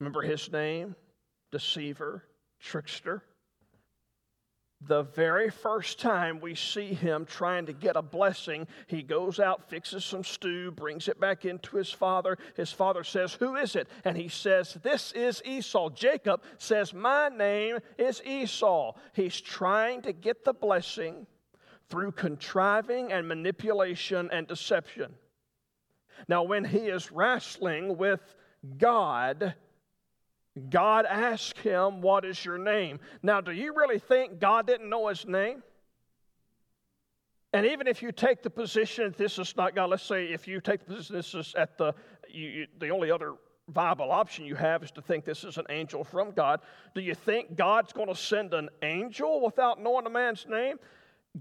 Remember 0.00 0.20
his 0.20 0.52
name? 0.52 0.96
Deceiver, 1.50 2.24
trickster 2.60 3.22
the 4.86 5.02
very 5.02 5.50
first 5.50 6.00
time 6.00 6.40
we 6.40 6.54
see 6.54 6.92
him 6.92 7.24
trying 7.24 7.66
to 7.66 7.72
get 7.72 7.96
a 7.96 8.02
blessing, 8.02 8.66
he 8.86 9.02
goes 9.02 9.38
out, 9.38 9.68
fixes 9.68 10.04
some 10.04 10.24
stew, 10.24 10.72
brings 10.72 11.08
it 11.08 11.20
back 11.20 11.44
into 11.44 11.76
his 11.76 11.90
father. 11.90 12.36
His 12.56 12.72
father 12.72 13.04
says, 13.04 13.34
Who 13.34 13.56
is 13.56 13.76
it? 13.76 13.88
And 14.04 14.16
he 14.16 14.28
says, 14.28 14.78
This 14.82 15.12
is 15.12 15.42
Esau. 15.44 15.90
Jacob 15.90 16.42
says, 16.58 16.92
My 16.92 17.28
name 17.28 17.78
is 17.96 18.22
Esau. 18.24 18.94
He's 19.12 19.40
trying 19.40 20.02
to 20.02 20.12
get 20.12 20.44
the 20.44 20.54
blessing 20.54 21.26
through 21.88 22.12
contriving 22.12 23.12
and 23.12 23.28
manipulation 23.28 24.30
and 24.32 24.46
deception. 24.46 25.14
Now, 26.28 26.42
when 26.42 26.64
he 26.64 26.78
is 26.78 27.12
wrestling 27.12 27.96
with 27.96 28.34
God, 28.78 29.54
God 30.68 31.06
asked 31.06 31.58
him, 31.58 32.00
What 32.00 32.24
is 32.24 32.44
your 32.44 32.58
name? 32.58 33.00
Now, 33.22 33.40
do 33.40 33.52
you 33.52 33.74
really 33.74 33.98
think 33.98 34.38
God 34.38 34.66
didn't 34.66 34.90
know 34.90 35.08
his 35.08 35.26
name? 35.26 35.62
And 37.54 37.66
even 37.66 37.86
if 37.86 38.02
you 38.02 38.12
take 38.12 38.42
the 38.42 38.50
position, 38.50 39.14
this 39.18 39.38
is 39.38 39.56
not 39.56 39.74
God, 39.74 39.90
let's 39.90 40.02
say 40.02 40.26
if 40.26 40.48
you 40.48 40.60
take 40.60 40.80
the 40.80 40.94
position, 40.94 41.16
this 41.16 41.34
is 41.34 41.54
at 41.56 41.76
the, 41.76 41.94
you, 42.28 42.48
you, 42.48 42.66
the 42.78 42.88
only 42.88 43.10
other 43.10 43.34
viable 43.68 44.10
option 44.10 44.44
you 44.44 44.54
have 44.54 44.82
is 44.82 44.90
to 44.92 45.02
think 45.02 45.24
this 45.24 45.44
is 45.44 45.58
an 45.58 45.66
angel 45.68 46.02
from 46.02 46.32
God. 46.32 46.60
Do 46.94 47.00
you 47.00 47.14
think 47.14 47.56
God's 47.56 47.92
going 47.92 48.08
to 48.08 48.14
send 48.14 48.54
an 48.54 48.68
angel 48.82 49.40
without 49.44 49.82
knowing 49.82 50.06
a 50.06 50.10
man's 50.10 50.46
name? 50.48 50.78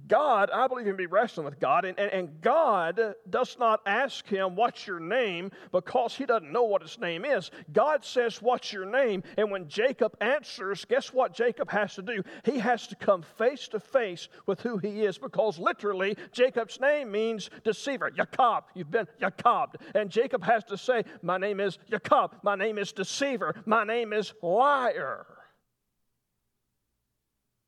God, 0.07 0.49
I 0.53 0.67
believe 0.67 0.87
him 0.87 0.95
be 0.95 1.05
wrestling 1.05 1.43
with 1.43 1.59
God, 1.59 1.83
and, 1.83 1.99
and, 1.99 2.11
and, 2.13 2.41
God 2.41 3.13
does 3.29 3.57
not 3.59 3.81
ask 3.85 4.25
him, 4.25 4.55
What's 4.55 4.87
your 4.87 5.01
name? 5.01 5.51
because 5.73 6.15
he 6.15 6.25
doesn't 6.25 6.51
know 6.51 6.63
what 6.63 6.81
his 6.81 6.97
name 6.97 7.25
is. 7.25 7.51
God 7.73 8.05
says, 8.05 8.41
What's 8.41 8.71
your 8.71 8.85
name? 8.85 9.21
And 9.37 9.51
when 9.51 9.67
Jacob 9.67 10.15
answers, 10.21 10.85
guess 10.85 11.11
what 11.11 11.33
Jacob 11.33 11.69
has 11.71 11.95
to 11.95 12.01
do? 12.01 12.23
He 12.45 12.57
has 12.59 12.87
to 12.87 12.95
come 12.95 13.21
face 13.37 13.67
to 13.69 13.81
face 13.81 14.29
with 14.45 14.61
who 14.61 14.77
he 14.77 15.03
is, 15.03 15.17
because 15.17 15.59
literally, 15.59 16.15
Jacob's 16.31 16.79
name 16.79 17.11
means 17.11 17.49
deceiver. 17.65 18.09
Jacob, 18.11 18.65
you've 18.73 18.91
been 18.91 19.07
Jacob. 19.19 19.75
And 19.93 20.09
Jacob 20.09 20.41
has 20.45 20.63
to 20.65 20.77
say, 20.77 21.03
My 21.21 21.37
name 21.37 21.59
is 21.59 21.77
Jacob, 21.89 22.37
my 22.43 22.55
name 22.55 22.77
is 22.77 22.93
deceiver, 22.93 23.55
my 23.65 23.83
name 23.83 24.13
is 24.13 24.33
liar. 24.41 25.25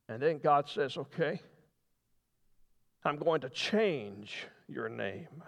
And 0.08 0.22
then 0.22 0.40
God 0.40 0.70
says, 0.70 0.96
Okay. 0.96 1.42
I'm 3.06 3.18
going 3.18 3.42
to 3.42 3.50
change 3.50 4.48
your 4.68 4.88
name 4.88 5.44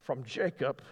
from 0.00 0.24
Jacob 0.24 0.82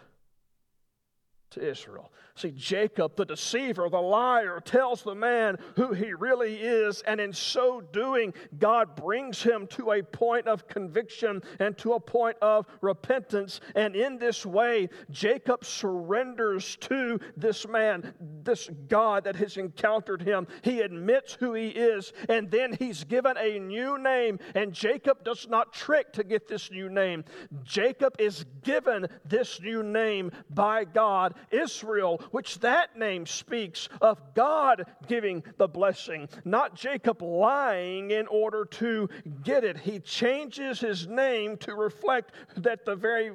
to 1.50 1.66
Israel. 1.66 2.12
See, 2.34 2.52
Jacob, 2.52 3.16
the 3.16 3.24
deceiver, 3.24 3.88
the 3.90 4.00
liar, 4.00 4.60
tells 4.64 5.02
the 5.02 5.14
man 5.14 5.56
who 5.74 5.92
he 5.92 6.12
really 6.12 6.54
is, 6.54 7.02
and 7.02 7.20
in 7.20 7.32
so 7.32 7.80
doing, 7.80 8.32
God 8.58 8.94
brings 8.94 9.42
him 9.42 9.66
to 9.68 9.90
a 9.90 10.02
point 10.02 10.46
of 10.46 10.68
conviction 10.68 11.42
and 11.58 11.76
to 11.78 11.94
a 11.94 12.00
point 12.00 12.36
of 12.40 12.66
repentance. 12.80 13.60
And 13.74 13.96
in 13.96 14.18
this 14.18 14.46
way, 14.46 14.88
Jacob 15.10 15.64
surrenders 15.64 16.76
to 16.82 17.18
this 17.36 17.66
man, 17.66 18.14
this 18.44 18.70
God 18.88 19.24
that 19.24 19.34
has 19.36 19.56
encountered 19.56 20.22
him. 20.22 20.46
He 20.62 20.80
admits 20.82 21.34
who 21.34 21.54
he 21.54 21.68
is, 21.68 22.12
and 22.28 22.48
then 22.50 22.72
he's 22.72 23.02
given 23.02 23.36
a 23.36 23.58
new 23.58 23.98
name. 23.98 24.38
And 24.54 24.72
Jacob 24.72 25.24
does 25.24 25.48
not 25.48 25.72
trick 25.72 26.12
to 26.12 26.22
get 26.22 26.46
this 26.46 26.70
new 26.70 26.88
name. 26.88 27.24
Jacob 27.64 28.14
is 28.20 28.44
given 28.62 29.08
this 29.24 29.60
new 29.60 29.82
name 29.82 30.30
by 30.50 30.84
God, 30.84 31.34
Israel 31.50 32.22
which 32.30 32.60
that 32.60 32.98
name 32.98 33.26
speaks 33.26 33.88
of 34.00 34.18
God 34.34 34.86
giving 35.06 35.42
the 35.56 35.68
blessing, 35.68 36.28
not 36.44 36.74
Jacob 36.74 37.22
lying 37.22 38.10
in 38.10 38.26
order 38.26 38.64
to 38.64 39.08
get 39.42 39.64
it. 39.64 39.78
He 39.78 40.00
changes 40.00 40.80
his 40.80 41.06
name 41.06 41.56
to 41.58 41.74
reflect 41.74 42.32
that 42.56 42.84
the 42.84 42.96
very 42.96 43.32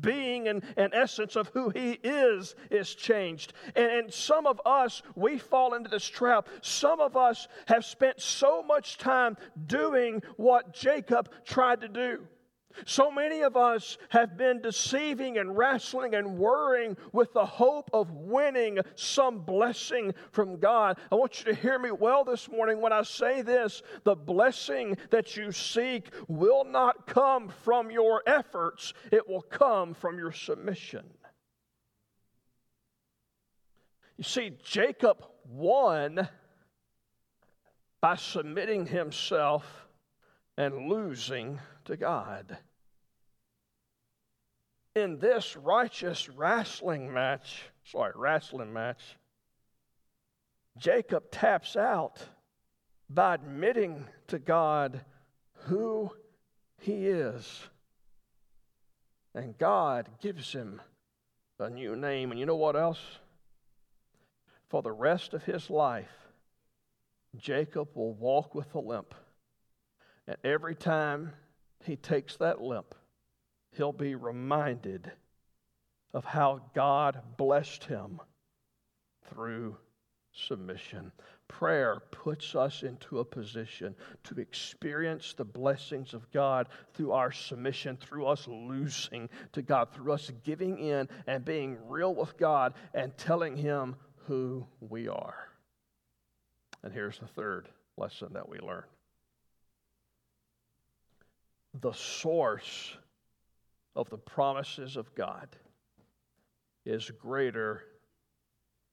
being 0.00 0.48
and, 0.48 0.62
and 0.76 0.92
essence 0.94 1.36
of 1.36 1.48
who 1.48 1.70
he 1.70 1.92
is 2.02 2.54
is 2.70 2.94
changed. 2.94 3.52
And, 3.74 3.90
and 3.90 4.12
some 4.12 4.46
of 4.46 4.60
us, 4.64 5.02
we 5.14 5.38
fall 5.38 5.74
into 5.74 5.88
this 5.88 6.04
trap. 6.04 6.48
Some 6.62 7.00
of 7.00 7.16
us 7.16 7.48
have 7.66 7.84
spent 7.84 8.20
so 8.20 8.62
much 8.62 8.98
time 8.98 9.36
doing 9.66 10.22
what 10.36 10.72
Jacob 10.72 11.30
tried 11.44 11.80
to 11.82 11.88
do. 11.88 12.26
So 12.86 13.10
many 13.10 13.42
of 13.42 13.56
us 13.56 13.98
have 14.10 14.36
been 14.36 14.60
deceiving 14.60 15.38
and 15.38 15.56
wrestling 15.56 16.14
and 16.14 16.38
worrying 16.38 16.96
with 17.12 17.32
the 17.32 17.44
hope 17.44 17.90
of 17.92 18.10
winning 18.10 18.78
some 18.94 19.40
blessing 19.40 20.14
from 20.30 20.58
God. 20.58 20.98
I 21.10 21.14
want 21.14 21.38
you 21.38 21.52
to 21.52 21.60
hear 21.60 21.78
me 21.78 21.90
well 21.90 22.24
this 22.24 22.50
morning 22.50 22.80
when 22.80 22.92
I 22.92 23.02
say 23.02 23.42
this 23.42 23.82
the 24.04 24.14
blessing 24.14 24.96
that 25.10 25.36
you 25.36 25.52
seek 25.52 26.08
will 26.28 26.64
not 26.64 27.06
come 27.06 27.48
from 27.48 27.90
your 27.90 28.22
efforts, 28.26 28.94
it 29.10 29.28
will 29.28 29.42
come 29.42 29.94
from 29.94 30.18
your 30.18 30.32
submission. 30.32 31.04
You 34.16 34.24
see, 34.24 34.52
Jacob 34.62 35.24
won 35.48 36.28
by 38.00 38.16
submitting 38.16 38.86
himself 38.86 39.86
and 40.56 40.88
losing 40.88 41.58
to 41.86 41.96
God. 41.96 42.56
In 44.94 45.18
this 45.18 45.56
righteous 45.56 46.28
wrestling 46.28 47.12
match, 47.12 47.62
sorry, 47.84 48.12
wrestling 48.14 48.72
match, 48.72 49.16
Jacob 50.76 51.30
taps 51.30 51.76
out 51.76 52.18
by 53.08 53.34
admitting 53.34 54.06
to 54.28 54.38
God 54.38 55.00
who 55.64 56.10
he 56.78 57.06
is. 57.06 57.62
And 59.34 59.56
God 59.56 60.08
gives 60.20 60.52
him 60.52 60.80
a 61.58 61.70
new 61.70 61.96
name. 61.96 62.30
And 62.30 62.40
you 62.40 62.46
know 62.46 62.56
what 62.56 62.76
else? 62.76 63.00
For 64.68 64.82
the 64.82 64.92
rest 64.92 65.32
of 65.34 65.44
his 65.44 65.70
life, 65.70 66.10
Jacob 67.36 67.88
will 67.94 68.14
walk 68.14 68.54
with 68.54 68.74
a 68.74 68.80
limp. 68.80 69.14
And 70.26 70.36
every 70.44 70.74
time 70.74 71.32
he 71.84 71.96
takes 71.96 72.36
that 72.36 72.60
limp, 72.60 72.94
he'll 73.72 73.92
be 73.92 74.14
reminded 74.14 75.10
of 76.14 76.24
how 76.24 76.60
God 76.74 77.20
blessed 77.36 77.84
him 77.84 78.20
through 79.28 79.76
submission. 80.32 81.12
prayer 81.48 82.00
puts 82.10 82.54
us 82.54 82.82
into 82.82 83.18
a 83.18 83.24
position 83.24 83.94
to 84.24 84.40
experience 84.40 85.34
the 85.34 85.44
blessings 85.44 86.14
of 86.14 86.30
God 86.32 86.68
through 86.94 87.12
our 87.12 87.30
submission, 87.30 87.98
through 87.98 88.26
us 88.26 88.48
losing 88.48 89.28
to 89.52 89.60
God, 89.60 89.92
through 89.92 90.12
us 90.12 90.30
giving 90.44 90.78
in 90.78 91.08
and 91.26 91.44
being 91.44 91.76
real 91.88 92.14
with 92.14 92.38
God 92.38 92.72
and 92.94 93.16
telling 93.18 93.54
Him 93.54 93.96
who 94.26 94.66
we 94.80 95.08
are. 95.08 95.48
And 96.82 96.92
here's 96.92 97.18
the 97.18 97.26
third 97.26 97.68
lesson 97.98 98.32
that 98.32 98.48
we 98.48 98.58
learn 98.58 98.84
the 101.80 101.92
source 101.92 102.96
of 103.94 104.08
the 104.10 104.18
promises 104.18 104.96
of 104.96 105.14
God 105.14 105.48
is 106.84 107.10
greater 107.10 107.82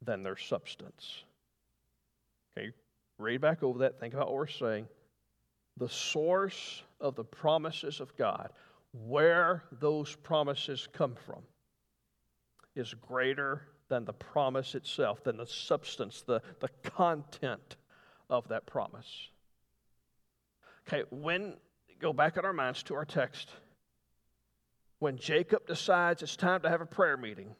than 0.01 0.23
their 0.23 0.37
substance. 0.37 1.23
Okay, 2.57 2.71
read 3.17 3.41
back 3.41 3.63
over 3.63 3.79
that, 3.79 3.99
think 3.99 4.13
about 4.13 4.27
what 4.27 4.35
we're 4.35 4.47
saying. 4.47 4.87
The 5.77 5.89
source 5.89 6.83
of 6.99 7.15
the 7.15 7.23
promises 7.23 7.99
of 7.99 8.15
God, 8.17 8.51
where 8.91 9.63
those 9.71 10.15
promises 10.15 10.87
come 10.91 11.15
from, 11.15 11.41
is 12.75 12.93
greater 12.93 13.63
than 13.89 14.05
the 14.05 14.13
promise 14.13 14.75
itself, 14.75 15.23
than 15.23 15.37
the 15.37 15.47
substance, 15.47 16.21
the, 16.21 16.41
the 16.59 16.69
content 16.83 17.77
of 18.29 18.47
that 18.49 18.65
promise. 18.65 19.29
Okay, 20.87 21.03
when, 21.09 21.55
go 21.99 22.13
back 22.13 22.37
in 22.37 22.45
our 22.45 22.53
minds 22.53 22.83
to 22.83 22.95
our 22.95 23.05
text, 23.05 23.49
when 24.99 25.17
Jacob 25.17 25.65
decides 25.67 26.21
it's 26.23 26.35
time 26.35 26.61
to 26.61 26.69
have 26.69 26.81
a 26.81 26.85
prayer 26.85 27.17
meeting, 27.17 27.55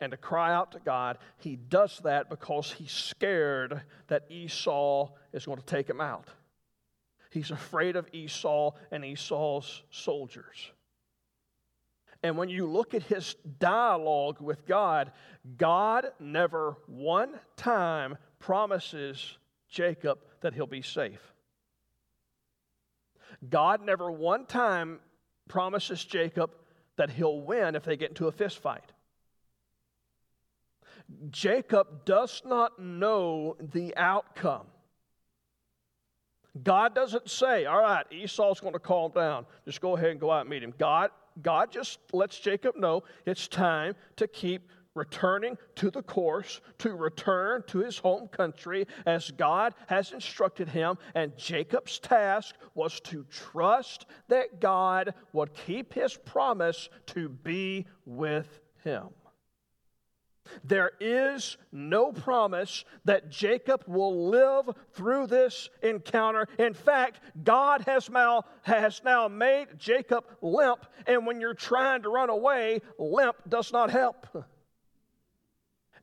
and 0.00 0.10
to 0.10 0.16
cry 0.16 0.52
out 0.52 0.72
to 0.72 0.78
God, 0.78 1.18
he 1.38 1.56
does 1.56 2.00
that 2.04 2.28
because 2.28 2.72
he's 2.72 2.92
scared 2.92 3.80
that 4.08 4.26
Esau 4.30 5.10
is 5.32 5.46
going 5.46 5.58
to 5.58 5.64
take 5.64 5.88
him 5.88 6.00
out. 6.00 6.28
He's 7.30 7.50
afraid 7.50 7.96
of 7.96 8.06
Esau 8.12 8.72
and 8.90 9.04
Esau's 9.04 9.82
soldiers. 9.90 10.70
And 12.22 12.36
when 12.36 12.48
you 12.48 12.66
look 12.66 12.94
at 12.94 13.04
his 13.04 13.36
dialogue 13.58 14.40
with 14.40 14.66
God, 14.66 15.12
God 15.56 16.06
never 16.18 16.76
one 16.86 17.38
time 17.56 18.16
promises 18.38 19.38
Jacob 19.68 20.18
that 20.40 20.54
he'll 20.54 20.66
be 20.66 20.82
safe. 20.82 21.20
God 23.48 23.84
never 23.84 24.10
one 24.10 24.46
time 24.46 25.00
promises 25.48 26.04
Jacob 26.04 26.50
that 26.96 27.10
he'll 27.10 27.40
win 27.40 27.74
if 27.74 27.84
they 27.84 27.96
get 27.96 28.10
into 28.10 28.28
a 28.28 28.32
fist 28.32 28.58
fight. 28.58 28.92
Jacob 31.30 32.04
does 32.04 32.42
not 32.44 32.78
know 32.78 33.56
the 33.60 33.96
outcome. 33.96 34.66
God 36.62 36.94
doesn't 36.94 37.28
say, 37.28 37.66
all 37.66 37.80
right, 37.80 38.04
Esau's 38.10 38.60
going 38.60 38.72
to 38.72 38.78
calm 38.78 39.12
down. 39.12 39.46
Just 39.66 39.80
go 39.80 39.96
ahead 39.96 40.10
and 40.10 40.20
go 40.20 40.30
out 40.30 40.42
and 40.42 40.50
meet 40.50 40.62
him. 40.62 40.72
God, 40.78 41.10
God 41.42 41.70
just 41.70 41.98
lets 42.12 42.38
Jacob 42.38 42.76
know 42.76 43.02
it's 43.26 43.46
time 43.46 43.94
to 44.16 44.26
keep 44.26 44.70
returning 44.96 45.58
to 45.76 45.90
the 45.90 46.02
course, 46.02 46.60
to 46.78 46.94
return 46.94 47.62
to 47.68 47.78
his 47.78 47.98
home 47.98 48.28
country 48.28 48.86
as 49.04 49.30
God 49.30 49.74
has 49.86 50.12
instructed 50.12 50.68
him. 50.68 50.96
And 51.14 51.36
Jacob's 51.36 51.98
task 51.98 52.56
was 52.74 53.00
to 53.00 53.24
trust 53.30 54.06
that 54.28 54.60
God 54.60 55.14
would 55.32 55.54
keep 55.54 55.92
his 55.92 56.16
promise 56.16 56.88
to 57.06 57.28
be 57.28 57.86
with 58.04 58.60
him. 58.82 59.08
There 60.64 60.92
is 61.00 61.56
no 61.72 62.12
promise 62.12 62.84
that 63.04 63.30
Jacob 63.30 63.84
will 63.86 64.28
live 64.28 64.70
through 64.92 65.26
this 65.26 65.68
encounter. 65.82 66.46
In 66.58 66.74
fact, 66.74 67.20
God 67.42 67.82
has 67.82 68.08
now, 68.10 68.44
has 68.62 69.02
now 69.04 69.28
made 69.28 69.78
Jacob 69.78 70.24
limp, 70.40 70.86
and 71.06 71.26
when 71.26 71.40
you're 71.40 71.54
trying 71.54 72.02
to 72.02 72.08
run 72.08 72.30
away, 72.30 72.80
limp 72.98 73.36
does 73.48 73.72
not 73.72 73.90
help. 73.90 74.26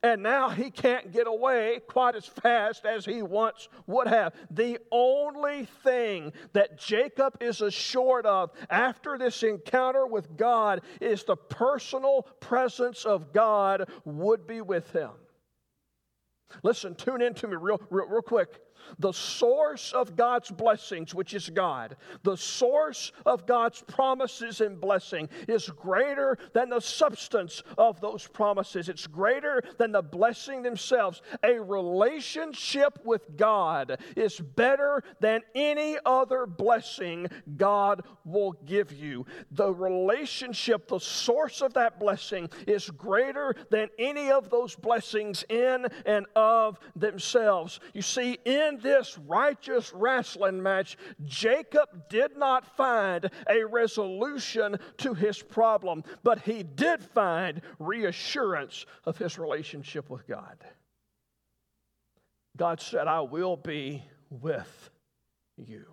and 0.03 0.21
now 0.21 0.49
he 0.49 0.69
can't 0.69 1.13
get 1.13 1.27
away 1.27 1.79
quite 1.87 2.15
as 2.15 2.25
fast 2.25 2.85
as 2.85 3.05
he 3.05 3.21
once 3.21 3.69
would 3.87 4.07
have. 4.07 4.33
The 4.51 4.77
only 4.91 5.65
thing 5.83 6.33
that 6.51 6.77
Jacob 6.77 7.37
is 7.39 7.61
assured 7.61 8.25
of 8.25 8.51
after 8.69 9.17
this 9.17 9.41
encounter 9.43 10.05
with 10.05 10.35
God 10.35 10.81
is 10.99 11.23
the 11.23 11.37
personal 11.37 12.23
presence 12.41 13.05
of 13.05 13.31
God 13.31 13.89
would 14.03 14.45
be 14.45 14.59
with 14.59 14.91
him. 14.91 15.11
Listen, 16.61 16.93
tune 16.93 17.21
in 17.21 17.33
to 17.35 17.47
me 17.47 17.55
real, 17.55 17.81
real, 17.89 18.07
real 18.07 18.21
quick 18.21 18.59
the 18.99 19.11
source 19.11 19.93
of 19.93 20.15
God's 20.15 20.51
blessings, 20.51 21.13
which 21.13 21.33
is 21.33 21.49
God, 21.49 21.95
the 22.23 22.37
source 22.37 23.11
of 23.25 23.45
God's 23.45 23.81
promises 23.81 24.61
and 24.61 24.79
blessing 24.79 25.29
is 25.47 25.69
greater 25.69 26.37
than 26.53 26.69
the 26.69 26.79
substance 26.79 27.63
of 27.77 28.01
those 28.01 28.27
promises. 28.27 28.89
It's 28.89 29.07
greater 29.07 29.61
than 29.77 29.91
the 29.91 30.01
blessing 30.01 30.61
themselves. 30.61 31.21
A 31.43 31.59
relationship 31.59 32.99
with 33.03 33.37
God 33.37 33.97
is 34.15 34.39
better 34.39 35.03
than 35.19 35.41
any 35.55 35.97
other 36.05 36.45
blessing 36.45 37.27
God 37.57 38.01
will 38.25 38.53
give 38.65 38.91
you. 38.91 39.25
The 39.51 39.73
relationship, 39.73 40.87
the 40.87 40.99
source 40.99 41.61
of 41.61 41.73
that 41.73 41.99
blessing, 41.99 42.49
is 42.67 42.89
greater 42.89 43.55
than 43.69 43.89
any 43.97 44.31
of 44.31 44.49
those 44.49 44.75
blessings 44.75 45.43
in 45.49 45.87
and 46.05 46.25
of 46.35 46.79
themselves. 46.95 47.79
You 47.93 48.01
see, 48.01 48.39
in 48.45 48.72
this 48.77 49.17
righteous 49.17 49.91
wrestling 49.93 50.61
match, 50.61 50.97
Jacob 51.23 52.09
did 52.09 52.37
not 52.37 52.75
find 52.75 53.29
a 53.49 53.63
resolution 53.63 54.77
to 54.97 55.13
his 55.13 55.41
problem, 55.41 56.03
but 56.23 56.39
he 56.39 56.63
did 56.63 57.03
find 57.03 57.61
reassurance 57.79 58.85
of 59.05 59.17
his 59.17 59.37
relationship 59.37 60.09
with 60.09 60.27
God. 60.27 60.57
God 62.55 62.79
said, 62.79 63.07
I 63.07 63.21
will 63.21 63.57
be 63.57 64.03
with 64.29 64.89
you. 65.57 65.85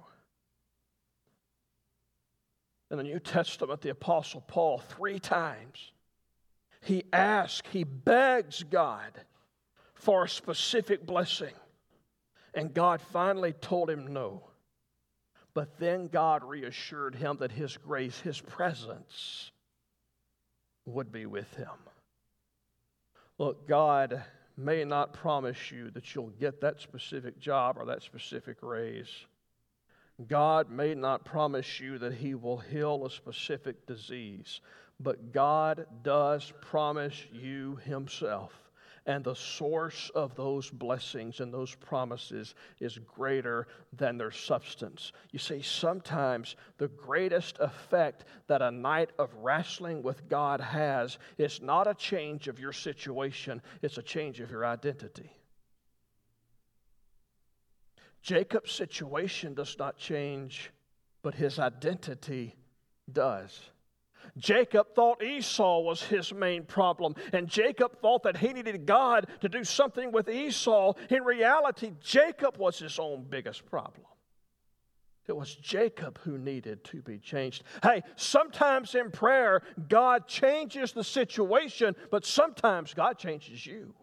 In 2.90 2.96
the 2.96 3.04
New 3.04 3.20
Testament, 3.20 3.80
the 3.80 3.90
Apostle 3.90 4.42
Paul, 4.46 4.78
three 4.78 5.20
times, 5.20 5.92
he 6.82 7.04
asks, 7.12 7.68
he 7.70 7.84
begs 7.84 8.64
God 8.64 9.12
for 9.94 10.24
a 10.24 10.28
specific 10.28 11.06
blessing. 11.06 11.54
And 12.54 12.74
God 12.74 13.00
finally 13.12 13.52
told 13.52 13.90
him 13.90 14.12
no. 14.12 14.42
But 15.54 15.78
then 15.78 16.08
God 16.08 16.44
reassured 16.44 17.14
him 17.14 17.38
that 17.40 17.52
his 17.52 17.76
grace, 17.76 18.18
his 18.20 18.40
presence, 18.40 19.50
would 20.86 21.12
be 21.12 21.26
with 21.26 21.52
him. 21.54 21.68
Look, 23.38 23.66
God 23.66 24.22
may 24.56 24.84
not 24.84 25.12
promise 25.12 25.70
you 25.70 25.90
that 25.92 26.14
you'll 26.14 26.30
get 26.40 26.60
that 26.60 26.80
specific 26.80 27.38
job 27.38 27.76
or 27.78 27.86
that 27.86 28.02
specific 28.02 28.58
raise. 28.62 29.08
God 30.26 30.70
may 30.70 30.94
not 30.94 31.24
promise 31.24 31.80
you 31.80 31.98
that 31.98 32.12
He 32.14 32.34
will 32.34 32.58
heal 32.58 33.06
a 33.06 33.10
specific 33.10 33.86
disease, 33.86 34.60
but 34.98 35.32
God 35.32 35.86
does 36.02 36.52
promise 36.60 37.24
you 37.32 37.78
Himself 37.84 38.52
and 39.06 39.24
the 39.24 39.34
source 39.34 40.10
of 40.14 40.34
those 40.34 40.70
blessings 40.70 41.40
and 41.40 41.52
those 41.52 41.74
promises 41.74 42.54
is 42.80 42.98
greater 42.98 43.66
than 43.96 44.18
their 44.18 44.30
substance. 44.30 45.12
You 45.30 45.38
see, 45.38 45.62
sometimes 45.62 46.56
the 46.78 46.88
greatest 46.88 47.58
effect 47.60 48.24
that 48.46 48.62
a 48.62 48.70
night 48.70 49.10
of 49.18 49.34
wrestling 49.34 50.02
with 50.02 50.28
God 50.28 50.60
has 50.60 51.18
is 51.38 51.60
not 51.60 51.86
a 51.86 51.94
change 51.94 52.48
of 52.48 52.58
your 52.58 52.72
situation, 52.72 53.62
it's 53.82 53.98
a 53.98 54.02
change 54.02 54.40
of 54.40 54.50
your 54.50 54.66
identity. 54.66 55.30
Jacob's 58.22 58.72
situation 58.72 59.54
does 59.54 59.78
not 59.78 59.96
change, 59.96 60.70
but 61.22 61.34
his 61.34 61.58
identity 61.58 62.54
does. 63.10 63.70
Jacob 64.36 64.94
thought 64.94 65.22
Esau 65.22 65.80
was 65.80 66.02
his 66.02 66.32
main 66.32 66.64
problem, 66.64 67.14
and 67.32 67.48
Jacob 67.48 68.00
thought 68.00 68.22
that 68.22 68.36
he 68.36 68.52
needed 68.52 68.86
God 68.86 69.26
to 69.40 69.48
do 69.48 69.64
something 69.64 70.12
with 70.12 70.28
Esau. 70.28 70.94
In 71.08 71.24
reality, 71.24 71.92
Jacob 72.00 72.56
was 72.56 72.78
his 72.78 72.98
own 72.98 73.26
biggest 73.28 73.66
problem. 73.66 74.06
It 75.26 75.36
was 75.36 75.54
Jacob 75.54 76.18
who 76.24 76.38
needed 76.38 76.82
to 76.84 77.02
be 77.02 77.18
changed. 77.18 77.62
Hey, 77.82 78.02
sometimes 78.16 78.94
in 78.94 79.10
prayer, 79.12 79.62
God 79.88 80.26
changes 80.26 80.92
the 80.92 81.04
situation, 81.04 81.94
but 82.10 82.24
sometimes 82.24 82.94
God 82.94 83.16
changes 83.16 83.64
you. 83.64 83.94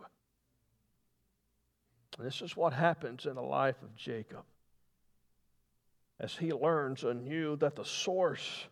This 2.17 2.41
is 2.41 2.55
what 2.55 2.73
happens 2.73 3.25
in 3.25 3.35
the 3.35 3.41
life 3.41 3.81
of 3.83 3.95
Jacob 3.95 4.43
as 6.19 6.35
he 6.35 6.51
learns 6.51 7.03
anew 7.03 7.55
that 7.57 7.75
the 7.75 7.85
source 7.85 8.67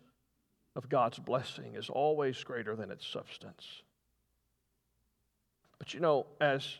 of 0.76 0.90
God's 0.90 1.20
blessing 1.20 1.76
is 1.76 1.90
always 1.90 2.44
greater 2.44 2.76
than 2.76 2.92
its 2.92 3.06
substance. 3.08 3.84
But 5.80 5.94
you 5.94 6.00
know, 6.00 6.26
as 6.42 6.78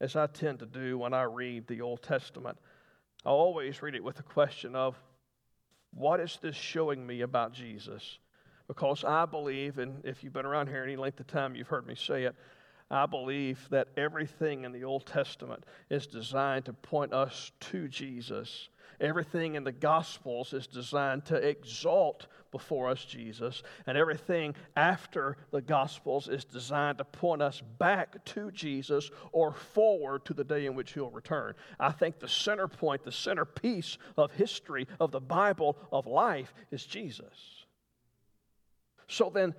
as 0.00 0.16
I 0.16 0.26
tend 0.26 0.60
to 0.60 0.66
do 0.66 0.98
when 0.98 1.12
I 1.12 1.22
read 1.22 1.66
the 1.66 1.80
Old 1.80 2.02
Testament, 2.02 2.56
I 3.24 3.30
always 3.30 3.82
read 3.82 3.94
it 3.94 4.04
with 4.04 4.16
the 4.16 4.22
question 4.22 4.76
of, 4.76 4.96
what 5.92 6.20
is 6.20 6.38
this 6.40 6.54
showing 6.54 7.04
me 7.04 7.22
about 7.22 7.52
Jesus? 7.52 8.18
Because 8.68 9.02
I 9.02 9.26
believe, 9.26 9.78
and 9.78 10.04
if 10.04 10.22
you've 10.22 10.32
been 10.32 10.46
around 10.46 10.68
here 10.68 10.84
any 10.84 10.96
length 10.96 11.18
of 11.20 11.26
time, 11.26 11.56
you've 11.56 11.68
heard 11.68 11.86
me 11.86 11.94
say 11.96 12.24
it, 12.24 12.36
I 12.90 13.06
believe 13.06 13.66
that 13.70 13.88
everything 13.96 14.64
in 14.64 14.72
the 14.72 14.84
Old 14.84 15.04
Testament 15.04 15.64
is 15.90 16.06
designed 16.06 16.66
to 16.66 16.72
point 16.72 17.12
us 17.12 17.52
to 17.60 17.88
Jesus. 17.88 18.68
Everything 19.00 19.54
in 19.54 19.64
the 19.64 19.72
Gospels 19.72 20.52
is 20.52 20.66
designed 20.66 21.24
to 21.26 21.36
exalt 21.36 22.26
before 22.50 22.88
us 22.88 23.04
Jesus, 23.04 23.62
and 23.86 23.98
everything 23.98 24.54
after 24.76 25.36
the 25.50 25.60
Gospels 25.60 26.28
is 26.28 26.44
designed 26.44 26.98
to 26.98 27.04
point 27.04 27.42
us 27.42 27.62
back 27.78 28.24
to 28.24 28.50
Jesus 28.50 29.10
or 29.32 29.52
forward 29.52 30.24
to 30.24 30.34
the 30.34 30.44
day 30.44 30.66
in 30.66 30.74
which 30.74 30.92
He'll 30.92 31.10
return. 31.10 31.54
I 31.78 31.92
think 31.92 32.18
the 32.18 32.28
center 32.28 32.68
point, 32.68 33.04
the 33.04 33.12
centerpiece 33.12 33.98
of 34.16 34.32
history, 34.32 34.86
of 34.98 35.12
the 35.12 35.20
Bible, 35.20 35.76
of 35.92 36.06
life 36.06 36.52
is 36.70 36.84
Jesus. 36.84 37.64
So 39.06 39.30
then, 39.32 39.54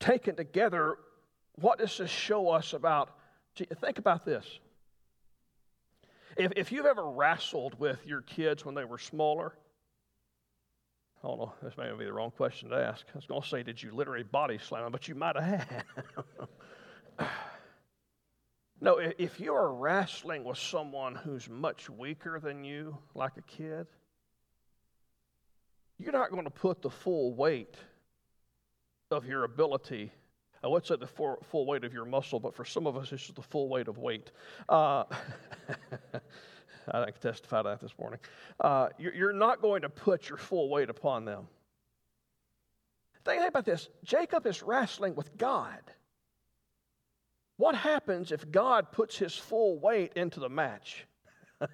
taken 0.00 0.34
together, 0.34 0.96
what 1.56 1.78
does 1.78 1.98
this 1.98 2.10
show 2.10 2.48
us 2.48 2.72
about? 2.72 3.10
Think 3.54 3.98
about 3.98 4.24
this. 4.24 4.44
If, 6.36 6.52
if 6.56 6.72
you've 6.72 6.86
ever 6.86 7.08
wrestled 7.08 7.78
with 7.78 8.06
your 8.06 8.22
kids 8.22 8.64
when 8.64 8.74
they 8.74 8.84
were 8.84 8.98
smaller, 8.98 9.54
I 11.22 11.28
don't 11.28 11.38
know, 11.38 11.52
this 11.62 11.76
may 11.76 11.90
be 11.96 12.04
the 12.04 12.12
wrong 12.12 12.32
question 12.32 12.70
to 12.70 12.76
ask. 12.76 13.06
I 13.14 13.16
was 13.16 13.26
going 13.26 13.42
to 13.42 13.48
say, 13.48 13.62
did 13.62 13.82
you 13.82 13.92
literally 13.92 14.24
body 14.24 14.58
slam 14.58 14.82
them? 14.82 14.92
But 14.92 15.06
you 15.06 15.14
might 15.14 15.36
have 15.36 15.44
had. 15.44 15.84
no, 18.80 18.98
if 18.98 19.38
you 19.38 19.54
are 19.54 19.72
wrestling 19.72 20.42
with 20.42 20.58
someone 20.58 21.14
who's 21.14 21.48
much 21.48 21.88
weaker 21.88 22.40
than 22.40 22.64
you, 22.64 22.98
like 23.14 23.36
a 23.36 23.42
kid, 23.42 23.86
you're 25.98 26.12
not 26.12 26.30
going 26.30 26.44
to 26.44 26.50
put 26.50 26.82
the 26.82 26.90
full 26.90 27.34
weight 27.34 27.76
of 29.12 29.26
your 29.26 29.44
ability 29.44 30.10
I 30.64 30.68
would 30.68 30.86
say 30.86 30.96
the 30.96 31.06
full, 31.06 31.66
weight 31.66 31.84
of 31.84 31.92
your 31.92 32.04
muscle, 32.04 32.38
but 32.38 32.54
for 32.54 32.64
some 32.64 32.86
of 32.86 32.96
us, 32.96 33.12
it's 33.12 33.22
just 33.22 33.34
the 33.34 33.42
full 33.42 33.68
weight 33.68 33.88
of 33.88 33.98
weight. 33.98 34.30
Uh, 34.68 35.04
I 36.92 37.10
can 37.10 37.20
testify 37.20 37.62
to 37.62 37.68
that 37.70 37.80
this 37.80 37.94
morning. 37.98 38.20
Uh, 38.60 38.88
you're 38.98 39.32
not 39.32 39.60
going 39.60 39.82
to 39.82 39.88
put 39.88 40.28
your 40.28 40.38
full 40.38 40.68
weight 40.68 40.88
upon 40.88 41.24
them. 41.24 41.48
Think 43.24 43.46
about 43.46 43.64
this 43.64 43.88
Jacob 44.04 44.46
is 44.46 44.62
wrestling 44.62 45.14
with 45.14 45.36
God. 45.36 45.80
What 47.56 47.74
happens 47.74 48.32
if 48.32 48.50
God 48.50 48.90
puts 48.92 49.16
his 49.16 49.36
full 49.36 49.78
weight 49.78 50.12
into 50.16 50.40
the 50.40 50.48
match? 50.48 51.06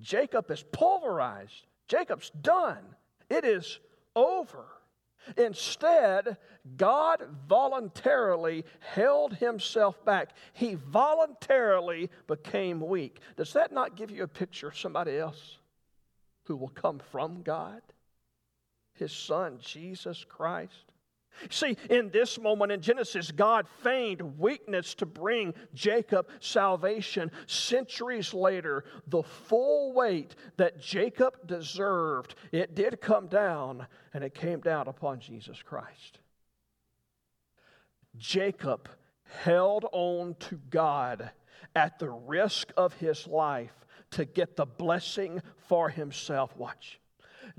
Jacob 0.00 0.50
is 0.50 0.64
pulverized. 0.72 1.66
Jacob's 1.86 2.30
done. 2.30 2.78
It 3.28 3.44
is 3.44 3.78
over. 4.16 4.66
Instead, 5.36 6.36
God 6.76 7.22
voluntarily 7.48 8.64
held 8.80 9.34
himself 9.34 10.04
back. 10.04 10.30
He 10.52 10.74
voluntarily 10.74 12.10
became 12.26 12.80
weak. 12.80 13.20
Does 13.36 13.52
that 13.52 13.72
not 13.72 13.96
give 13.96 14.10
you 14.10 14.22
a 14.22 14.28
picture 14.28 14.68
of 14.68 14.78
somebody 14.78 15.16
else 15.16 15.58
who 16.44 16.56
will 16.56 16.68
come 16.68 17.00
from 17.10 17.42
God? 17.42 17.82
His 18.94 19.12
son, 19.12 19.58
Jesus 19.60 20.24
Christ. 20.28 20.89
See, 21.48 21.76
in 21.88 22.10
this 22.10 22.38
moment 22.38 22.72
in 22.72 22.80
Genesis, 22.80 23.30
God 23.30 23.66
feigned 23.82 24.38
weakness 24.38 24.94
to 24.96 25.06
bring 25.06 25.54
Jacob 25.74 26.28
salvation. 26.40 27.30
Centuries 27.46 28.34
later, 28.34 28.84
the 29.06 29.22
full 29.22 29.92
weight 29.92 30.34
that 30.58 30.80
Jacob 30.80 31.46
deserved, 31.46 32.34
it 32.52 32.74
did 32.74 33.00
come 33.00 33.26
down, 33.28 33.86
and 34.12 34.22
it 34.22 34.34
came 34.34 34.60
down 34.60 34.88
upon 34.88 35.20
Jesus 35.20 35.62
Christ. 35.62 36.18
Jacob 38.16 38.88
held 39.42 39.86
on 39.92 40.34
to 40.40 40.56
God 40.68 41.30
at 41.74 41.98
the 41.98 42.10
risk 42.10 42.72
of 42.76 42.92
his 42.94 43.26
life 43.26 43.86
to 44.10 44.24
get 44.24 44.56
the 44.56 44.66
blessing 44.66 45.40
for 45.68 45.88
himself. 45.88 46.56
Watch. 46.56 47.00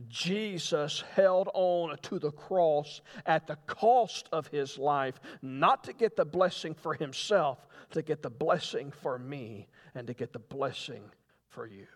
Jesus 0.07 1.03
held 1.15 1.49
on 1.53 1.97
to 2.03 2.19
the 2.19 2.31
cross 2.31 3.01
at 3.25 3.47
the 3.47 3.57
cost 3.67 4.29
of 4.31 4.47
his 4.47 4.77
life, 4.77 5.19
not 5.41 5.83
to 5.85 5.93
get 5.93 6.15
the 6.15 6.25
blessing 6.25 6.73
for 6.73 6.93
himself, 6.93 7.67
to 7.91 8.01
get 8.01 8.21
the 8.21 8.29
blessing 8.29 8.91
for 8.91 9.17
me 9.17 9.67
and 9.95 10.07
to 10.07 10.13
get 10.13 10.33
the 10.33 10.39
blessing 10.39 11.03
for 11.49 11.67
you. 11.67 11.87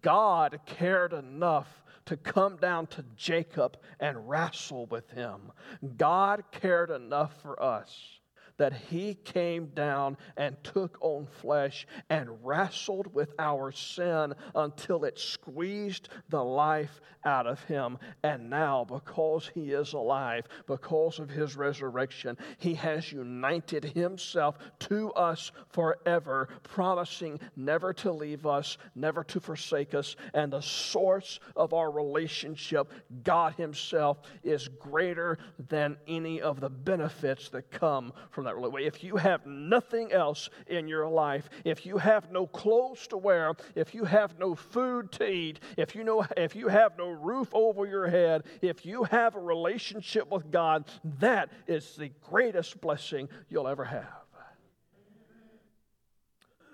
God 0.00 0.60
cared 0.66 1.12
enough 1.12 1.82
to 2.06 2.16
come 2.16 2.56
down 2.56 2.86
to 2.88 3.04
Jacob 3.16 3.76
and 4.00 4.28
wrestle 4.28 4.86
with 4.86 5.10
him. 5.10 5.52
God 5.96 6.44
cared 6.50 6.90
enough 6.90 7.40
for 7.42 7.60
us 7.62 8.20
that 8.56 8.72
he 8.72 9.14
came 9.14 9.66
down 9.74 10.16
and 10.36 10.56
took 10.62 10.98
on 11.00 11.26
flesh 11.26 11.86
and 12.10 12.28
wrestled 12.44 13.12
with 13.14 13.32
our 13.38 13.72
sin 13.72 14.34
until 14.54 15.04
it 15.04 15.18
squeezed 15.18 16.08
the 16.28 16.42
life 16.42 17.00
out 17.24 17.46
of 17.46 17.62
him. 17.64 17.98
And 18.22 18.50
now, 18.50 18.84
because 18.84 19.50
he 19.54 19.72
is 19.72 19.92
alive, 19.92 20.46
because 20.66 21.18
of 21.18 21.30
his 21.30 21.56
resurrection, 21.56 22.36
he 22.58 22.74
has 22.74 23.12
united 23.12 23.84
himself 23.84 24.58
to 24.80 25.12
us 25.12 25.52
forever, 25.70 26.48
promising 26.62 27.40
never 27.56 27.92
to 27.94 28.12
leave 28.12 28.46
us, 28.46 28.78
never 28.94 29.24
to 29.24 29.40
forsake 29.40 29.94
us. 29.94 30.16
And 30.34 30.52
the 30.52 30.60
source 30.60 31.40
of 31.56 31.72
our 31.72 31.90
relationship, 31.90 32.92
God 33.22 33.54
himself, 33.54 34.18
is 34.42 34.68
greater 34.68 35.38
than 35.68 35.96
any 36.06 36.40
of 36.40 36.60
the 36.60 36.70
benefits 36.70 37.48
that 37.50 37.70
come 37.70 38.12
from 38.30 38.41
that 38.44 38.56
relationship. 38.56 38.94
If 38.94 39.04
you 39.04 39.16
have 39.16 39.46
nothing 39.46 40.12
else 40.12 40.48
in 40.66 40.88
your 40.88 41.08
life, 41.08 41.48
if 41.64 41.86
you 41.86 41.98
have 41.98 42.30
no 42.30 42.46
clothes 42.46 43.06
to 43.08 43.16
wear, 43.16 43.54
if 43.74 43.94
you 43.94 44.04
have 44.04 44.38
no 44.38 44.54
food 44.54 45.12
to 45.12 45.28
eat, 45.28 45.60
if 45.76 45.94
you 45.94 46.04
know 46.04 46.26
if 46.36 46.54
you 46.56 46.68
have 46.68 46.96
no 46.98 47.10
roof 47.10 47.48
over 47.52 47.86
your 47.86 48.08
head, 48.08 48.44
if 48.60 48.84
you 48.86 49.04
have 49.04 49.34
a 49.34 49.40
relationship 49.40 50.30
with 50.30 50.50
God, 50.50 50.84
that 51.20 51.50
is 51.66 51.96
the 51.96 52.10
greatest 52.30 52.80
blessing 52.80 53.28
you'll 53.48 53.68
ever 53.68 53.84
have. 53.84 54.22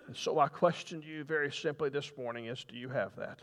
And 0.09 0.17
so 0.17 0.39
I 0.39 0.49
question 0.49 1.03
you 1.07 1.23
very 1.23 1.53
simply 1.53 1.91
this 1.91 2.11
morning 2.17 2.47
is 2.47 2.65
do 2.65 2.77
you 2.77 2.89
have 2.89 3.15
that? 3.17 3.41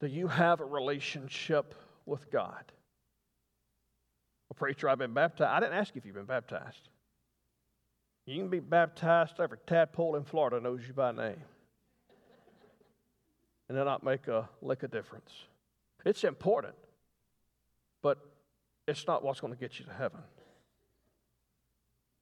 Do 0.00 0.06
you 0.06 0.28
have 0.28 0.60
a 0.60 0.64
relationship 0.64 1.74
with 2.06 2.30
God? 2.30 2.64
Well, 4.48 4.56
preacher, 4.56 4.88
I've 4.88 4.98
been 4.98 5.14
baptized. 5.14 5.50
I 5.50 5.60
didn't 5.60 5.74
ask 5.74 5.94
you 5.94 5.98
if 5.98 6.06
you've 6.06 6.14
been 6.14 6.24
baptized. 6.24 6.88
You 8.26 8.38
can 8.38 8.48
be 8.48 8.60
baptized, 8.60 9.34
every 9.38 9.58
tadpole 9.66 10.16
in 10.16 10.24
Florida 10.24 10.60
knows 10.60 10.86
you 10.86 10.94
by 10.94 11.12
name 11.12 11.42
and 13.68 13.78
it 13.78 13.84
not 13.84 14.02
make 14.02 14.28
a 14.28 14.48
lick 14.62 14.82
of 14.82 14.90
difference. 14.90 15.30
It's 16.04 16.24
important, 16.24 16.74
but 18.02 18.18
it's 18.86 19.06
not 19.06 19.24
what's 19.24 19.40
going 19.40 19.52
to 19.52 19.58
get 19.58 19.78
you 19.78 19.86
to 19.86 19.92
heaven. 19.92 20.20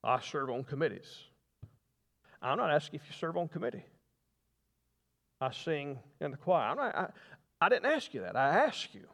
I 0.05 0.21
serve 0.21 0.51
on 0.51 0.65
committees. 0.65 1.19
I'm 2.41 2.59
not 2.59 2.71
asking 2.71 3.01
if 3.01 3.07
you 3.09 3.15
serve 3.19 3.37
on 3.37 3.49
committee. 3.49 3.85
I 5.41 5.53
sing 5.53 5.99
in 6.21 6.31
the 6.31 6.37
choir. 6.37 6.69
I'm 6.69 6.77
not, 6.77 6.97
I, 6.97 7.09
I 7.61 7.69
didn't 7.69 7.87
ask 7.87 8.13
you 8.15 8.21
that. 8.23 8.37
I 8.37 8.67
asked 8.67 8.95
you, 8.95 9.07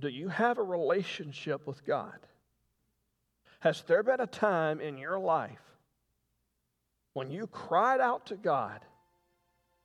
do 0.00 0.08
you 0.08 0.28
have 0.28 0.58
a 0.58 0.62
relationship 0.62 1.66
with 1.66 1.84
God? 1.84 2.18
Has 3.60 3.82
there 3.82 4.02
been 4.02 4.20
a 4.20 4.26
time 4.26 4.80
in 4.80 4.98
your 4.98 5.18
life 5.18 5.62
when 7.14 7.30
you 7.30 7.46
cried 7.48 8.00
out 8.00 8.26
to 8.26 8.36
God 8.36 8.80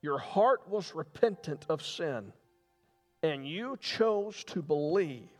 your 0.04 0.18
heart 0.18 0.68
was 0.68 0.94
repentant 0.94 1.64
of 1.70 1.82
sin, 1.82 2.30
and 3.22 3.48
you 3.48 3.78
chose 3.80 4.44
to 4.44 4.60
believe 4.60 5.30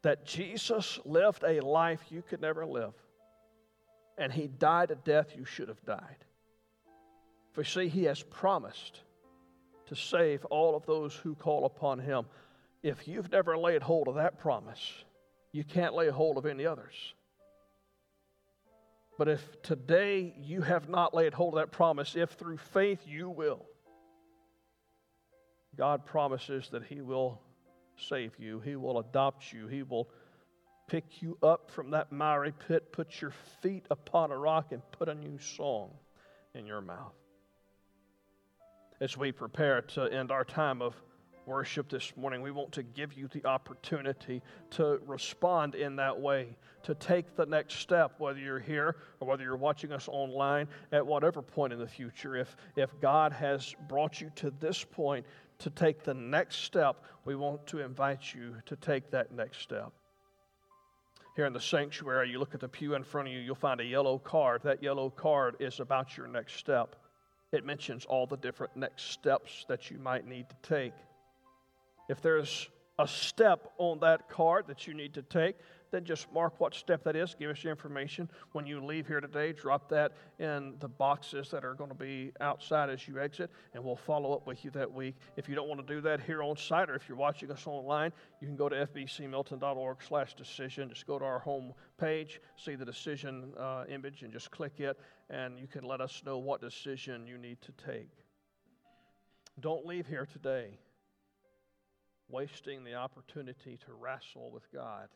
that 0.00 0.24
Jesus 0.24 0.98
lived 1.04 1.44
a 1.46 1.60
life 1.60 2.00
you 2.08 2.22
could 2.22 2.40
never 2.40 2.64
live, 2.64 2.94
and 4.16 4.32
he 4.32 4.46
died 4.46 4.90
a 4.90 4.94
death 4.94 5.36
you 5.36 5.44
should 5.44 5.68
have 5.68 5.84
died. 5.84 6.24
For 7.52 7.62
see, 7.62 7.88
he 7.88 8.04
has 8.04 8.22
promised 8.22 9.02
to 9.86 9.96
save 9.96 10.44
all 10.46 10.76
of 10.76 10.86
those 10.86 11.14
who 11.14 11.34
call 11.34 11.64
upon 11.64 11.98
him. 11.98 12.26
If 12.82 13.08
you've 13.08 13.30
never 13.30 13.56
laid 13.56 13.82
hold 13.82 14.08
of 14.08 14.16
that 14.16 14.38
promise, 14.38 15.04
you 15.52 15.64
can't 15.64 15.94
lay 15.94 16.08
hold 16.08 16.36
of 16.36 16.46
any 16.46 16.66
others. 16.66 17.14
But 19.16 19.28
if 19.28 19.62
today 19.62 20.34
you 20.40 20.62
have 20.62 20.88
not 20.88 21.14
laid 21.14 21.34
hold 21.34 21.54
of 21.54 21.60
that 21.60 21.70
promise, 21.70 22.16
if 22.16 22.30
through 22.30 22.58
faith 22.58 23.00
you 23.06 23.30
will, 23.30 23.64
God 25.76 26.04
promises 26.04 26.68
that 26.70 26.84
He 26.84 27.00
will 27.00 27.40
save 27.96 28.32
you, 28.38 28.60
He 28.60 28.76
will 28.76 28.98
adopt 28.98 29.52
you, 29.52 29.66
He 29.68 29.82
will 29.82 30.08
pick 30.88 31.22
you 31.22 31.38
up 31.42 31.70
from 31.70 31.90
that 31.92 32.12
miry 32.12 32.52
pit, 32.52 32.92
put 32.92 33.20
your 33.20 33.32
feet 33.62 33.86
upon 33.90 34.32
a 34.32 34.36
rock, 34.36 34.72
and 34.72 34.82
put 34.92 35.08
a 35.08 35.14
new 35.14 35.38
song 35.38 35.90
in 36.54 36.66
your 36.66 36.80
mouth. 36.80 37.14
As 39.04 39.18
we 39.18 39.32
prepare 39.32 39.82
to 39.82 40.04
end 40.04 40.32
our 40.32 40.46
time 40.46 40.80
of 40.80 40.96
worship 41.44 41.90
this 41.90 42.10
morning, 42.16 42.40
we 42.40 42.50
want 42.50 42.72
to 42.72 42.82
give 42.82 43.12
you 43.12 43.28
the 43.28 43.44
opportunity 43.44 44.40
to 44.70 44.98
respond 45.06 45.74
in 45.74 45.96
that 45.96 46.18
way, 46.18 46.56
to 46.84 46.94
take 46.94 47.36
the 47.36 47.44
next 47.44 47.80
step, 47.80 48.14
whether 48.16 48.38
you're 48.38 48.58
here 48.58 48.96
or 49.20 49.28
whether 49.28 49.44
you're 49.44 49.58
watching 49.58 49.92
us 49.92 50.08
online 50.08 50.68
at 50.90 51.06
whatever 51.06 51.42
point 51.42 51.70
in 51.70 51.78
the 51.78 51.86
future. 51.86 52.34
If, 52.34 52.56
if 52.76 52.98
God 52.98 53.34
has 53.34 53.74
brought 53.90 54.22
you 54.22 54.30
to 54.36 54.50
this 54.58 54.82
point 54.82 55.26
to 55.58 55.68
take 55.68 56.02
the 56.02 56.14
next 56.14 56.64
step, 56.64 57.04
we 57.26 57.36
want 57.36 57.66
to 57.66 57.80
invite 57.80 58.32
you 58.32 58.56
to 58.64 58.74
take 58.74 59.10
that 59.10 59.32
next 59.32 59.60
step. 59.60 59.92
Here 61.36 61.44
in 61.44 61.52
the 61.52 61.60
sanctuary, 61.60 62.30
you 62.30 62.38
look 62.38 62.54
at 62.54 62.60
the 62.60 62.68
pew 62.68 62.94
in 62.94 63.04
front 63.04 63.28
of 63.28 63.34
you, 63.34 63.40
you'll 63.40 63.54
find 63.54 63.82
a 63.82 63.84
yellow 63.84 64.18
card. 64.18 64.62
That 64.64 64.82
yellow 64.82 65.10
card 65.10 65.56
is 65.60 65.78
about 65.78 66.16
your 66.16 66.26
next 66.26 66.54
step. 66.54 66.96
It 67.54 67.64
mentions 67.64 68.04
all 68.04 68.26
the 68.26 68.36
different 68.36 68.76
next 68.76 69.10
steps 69.12 69.64
that 69.68 69.90
you 69.90 69.98
might 69.98 70.26
need 70.26 70.48
to 70.48 70.56
take. 70.62 70.92
If 72.08 72.20
there's 72.20 72.68
a 72.98 73.06
step 73.06 73.72
on 73.78 74.00
that 74.00 74.28
card 74.28 74.66
that 74.66 74.86
you 74.86 74.94
need 74.94 75.14
to 75.14 75.22
take, 75.22 75.56
then 75.94 76.04
just 76.04 76.30
mark 76.32 76.58
what 76.58 76.74
step 76.74 77.04
that 77.04 77.14
is. 77.14 77.36
Give 77.38 77.50
us 77.50 77.62
your 77.62 77.70
information. 77.70 78.28
When 78.52 78.66
you 78.66 78.84
leave 78.84 79.06
here 79.06 79.20
today, 79.20 79.52
drop 79.52 79.88
that 79.90 80.12
in 80.40 80.74
the 80.80 80.88
boxes 80.88 81.50
that 81.50 81.64
are 81.64 81.74
going 81.74 81.90
to 81.90 81.96
be 81.96 82.32
outside 82.40 82.90
as 82.90 83.06
you 83.06 83.20
exit, 83.20 83.50
and 83.72 83.84
we'll 83.84 83.94
follow 83.94 84.32
up 84.32 84.44
with 84.44 84.64
you 84.64 84.72
that 84.72 84.92
week. 84.92 85.14
If 85.36 85.48
you 85.48 85.54
don't 85.54 85.68
want 85.68 85.86
to 85.86 85.94
do 85.94 86.00
that 86.00 86.20
here 86.20 86.42
on 86.42 86.56
site, 86.56 86.90
or 86.90 86.96
if 86.96 87.08
you're 87.08 87.16
watching 87.16 87.50
us 87.52 87.66
online, 87.66 88.12
you 88.40 88.48
can 88.48 88.56
go 88.56 88.68
to 88.68 88.86
fbcmilton.org 88.86 89.98
slash 90.02 90.34
decision. 90.34 90.88
Just 90.88 91.06
go 91.06 91.18
to 91.18 91.24
our 91.24 91.38
home 91.38 91.72
page, 91.96 92.40
see 92.56 92.74
the 92.74 92.84
decision 92.84 93.52
uh, 93.56 93.84
image, 93.88 94.22
and 94.22 94.32
just 94.32 94.50
click 94.50 94.80
it, 94.80 94.98
and 95.30 95.60
you 95.60 95.68
can 95.68 95.84
let 95.84 96.00
us 96.00 96.22
know 96.26 96.38
what 96.38 96.60
decision 96.60 97.24
you 97.24 97.38
need 97.38 97.58
to 97.62 97.72
take. 97.86 98.10
Don't 99.60 99.86
leave 99.86 100.08
here 100.08 100.26
today 100.26 100.76
wasting 102.28 102.82
the 102.82 102.94
opportunity 102.94 103.78
to 103.86 103.92
wrestle 103.92 104.50
with 104.50 104.68
God. 104.72 105.08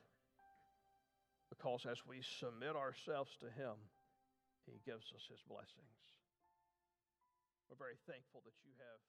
Because 1.49 1.87
as 1.89 1.99
we 2.07 2.21
submit 2.23 2.77
ourselves 2.77 3.33
to 3.41 3.49
Him, 3.51 3.77
He 4.67 4.81
gives 4.85 5.09
us 5.13 5.25
His 5.29 5.41
blessings. 5.49 5.99
We're 7.69 7.81
very 7.81 8.01
thankful 8.09 8.41
that 8.45 8.57
you 8.65 8.73
have. 8.79 9.01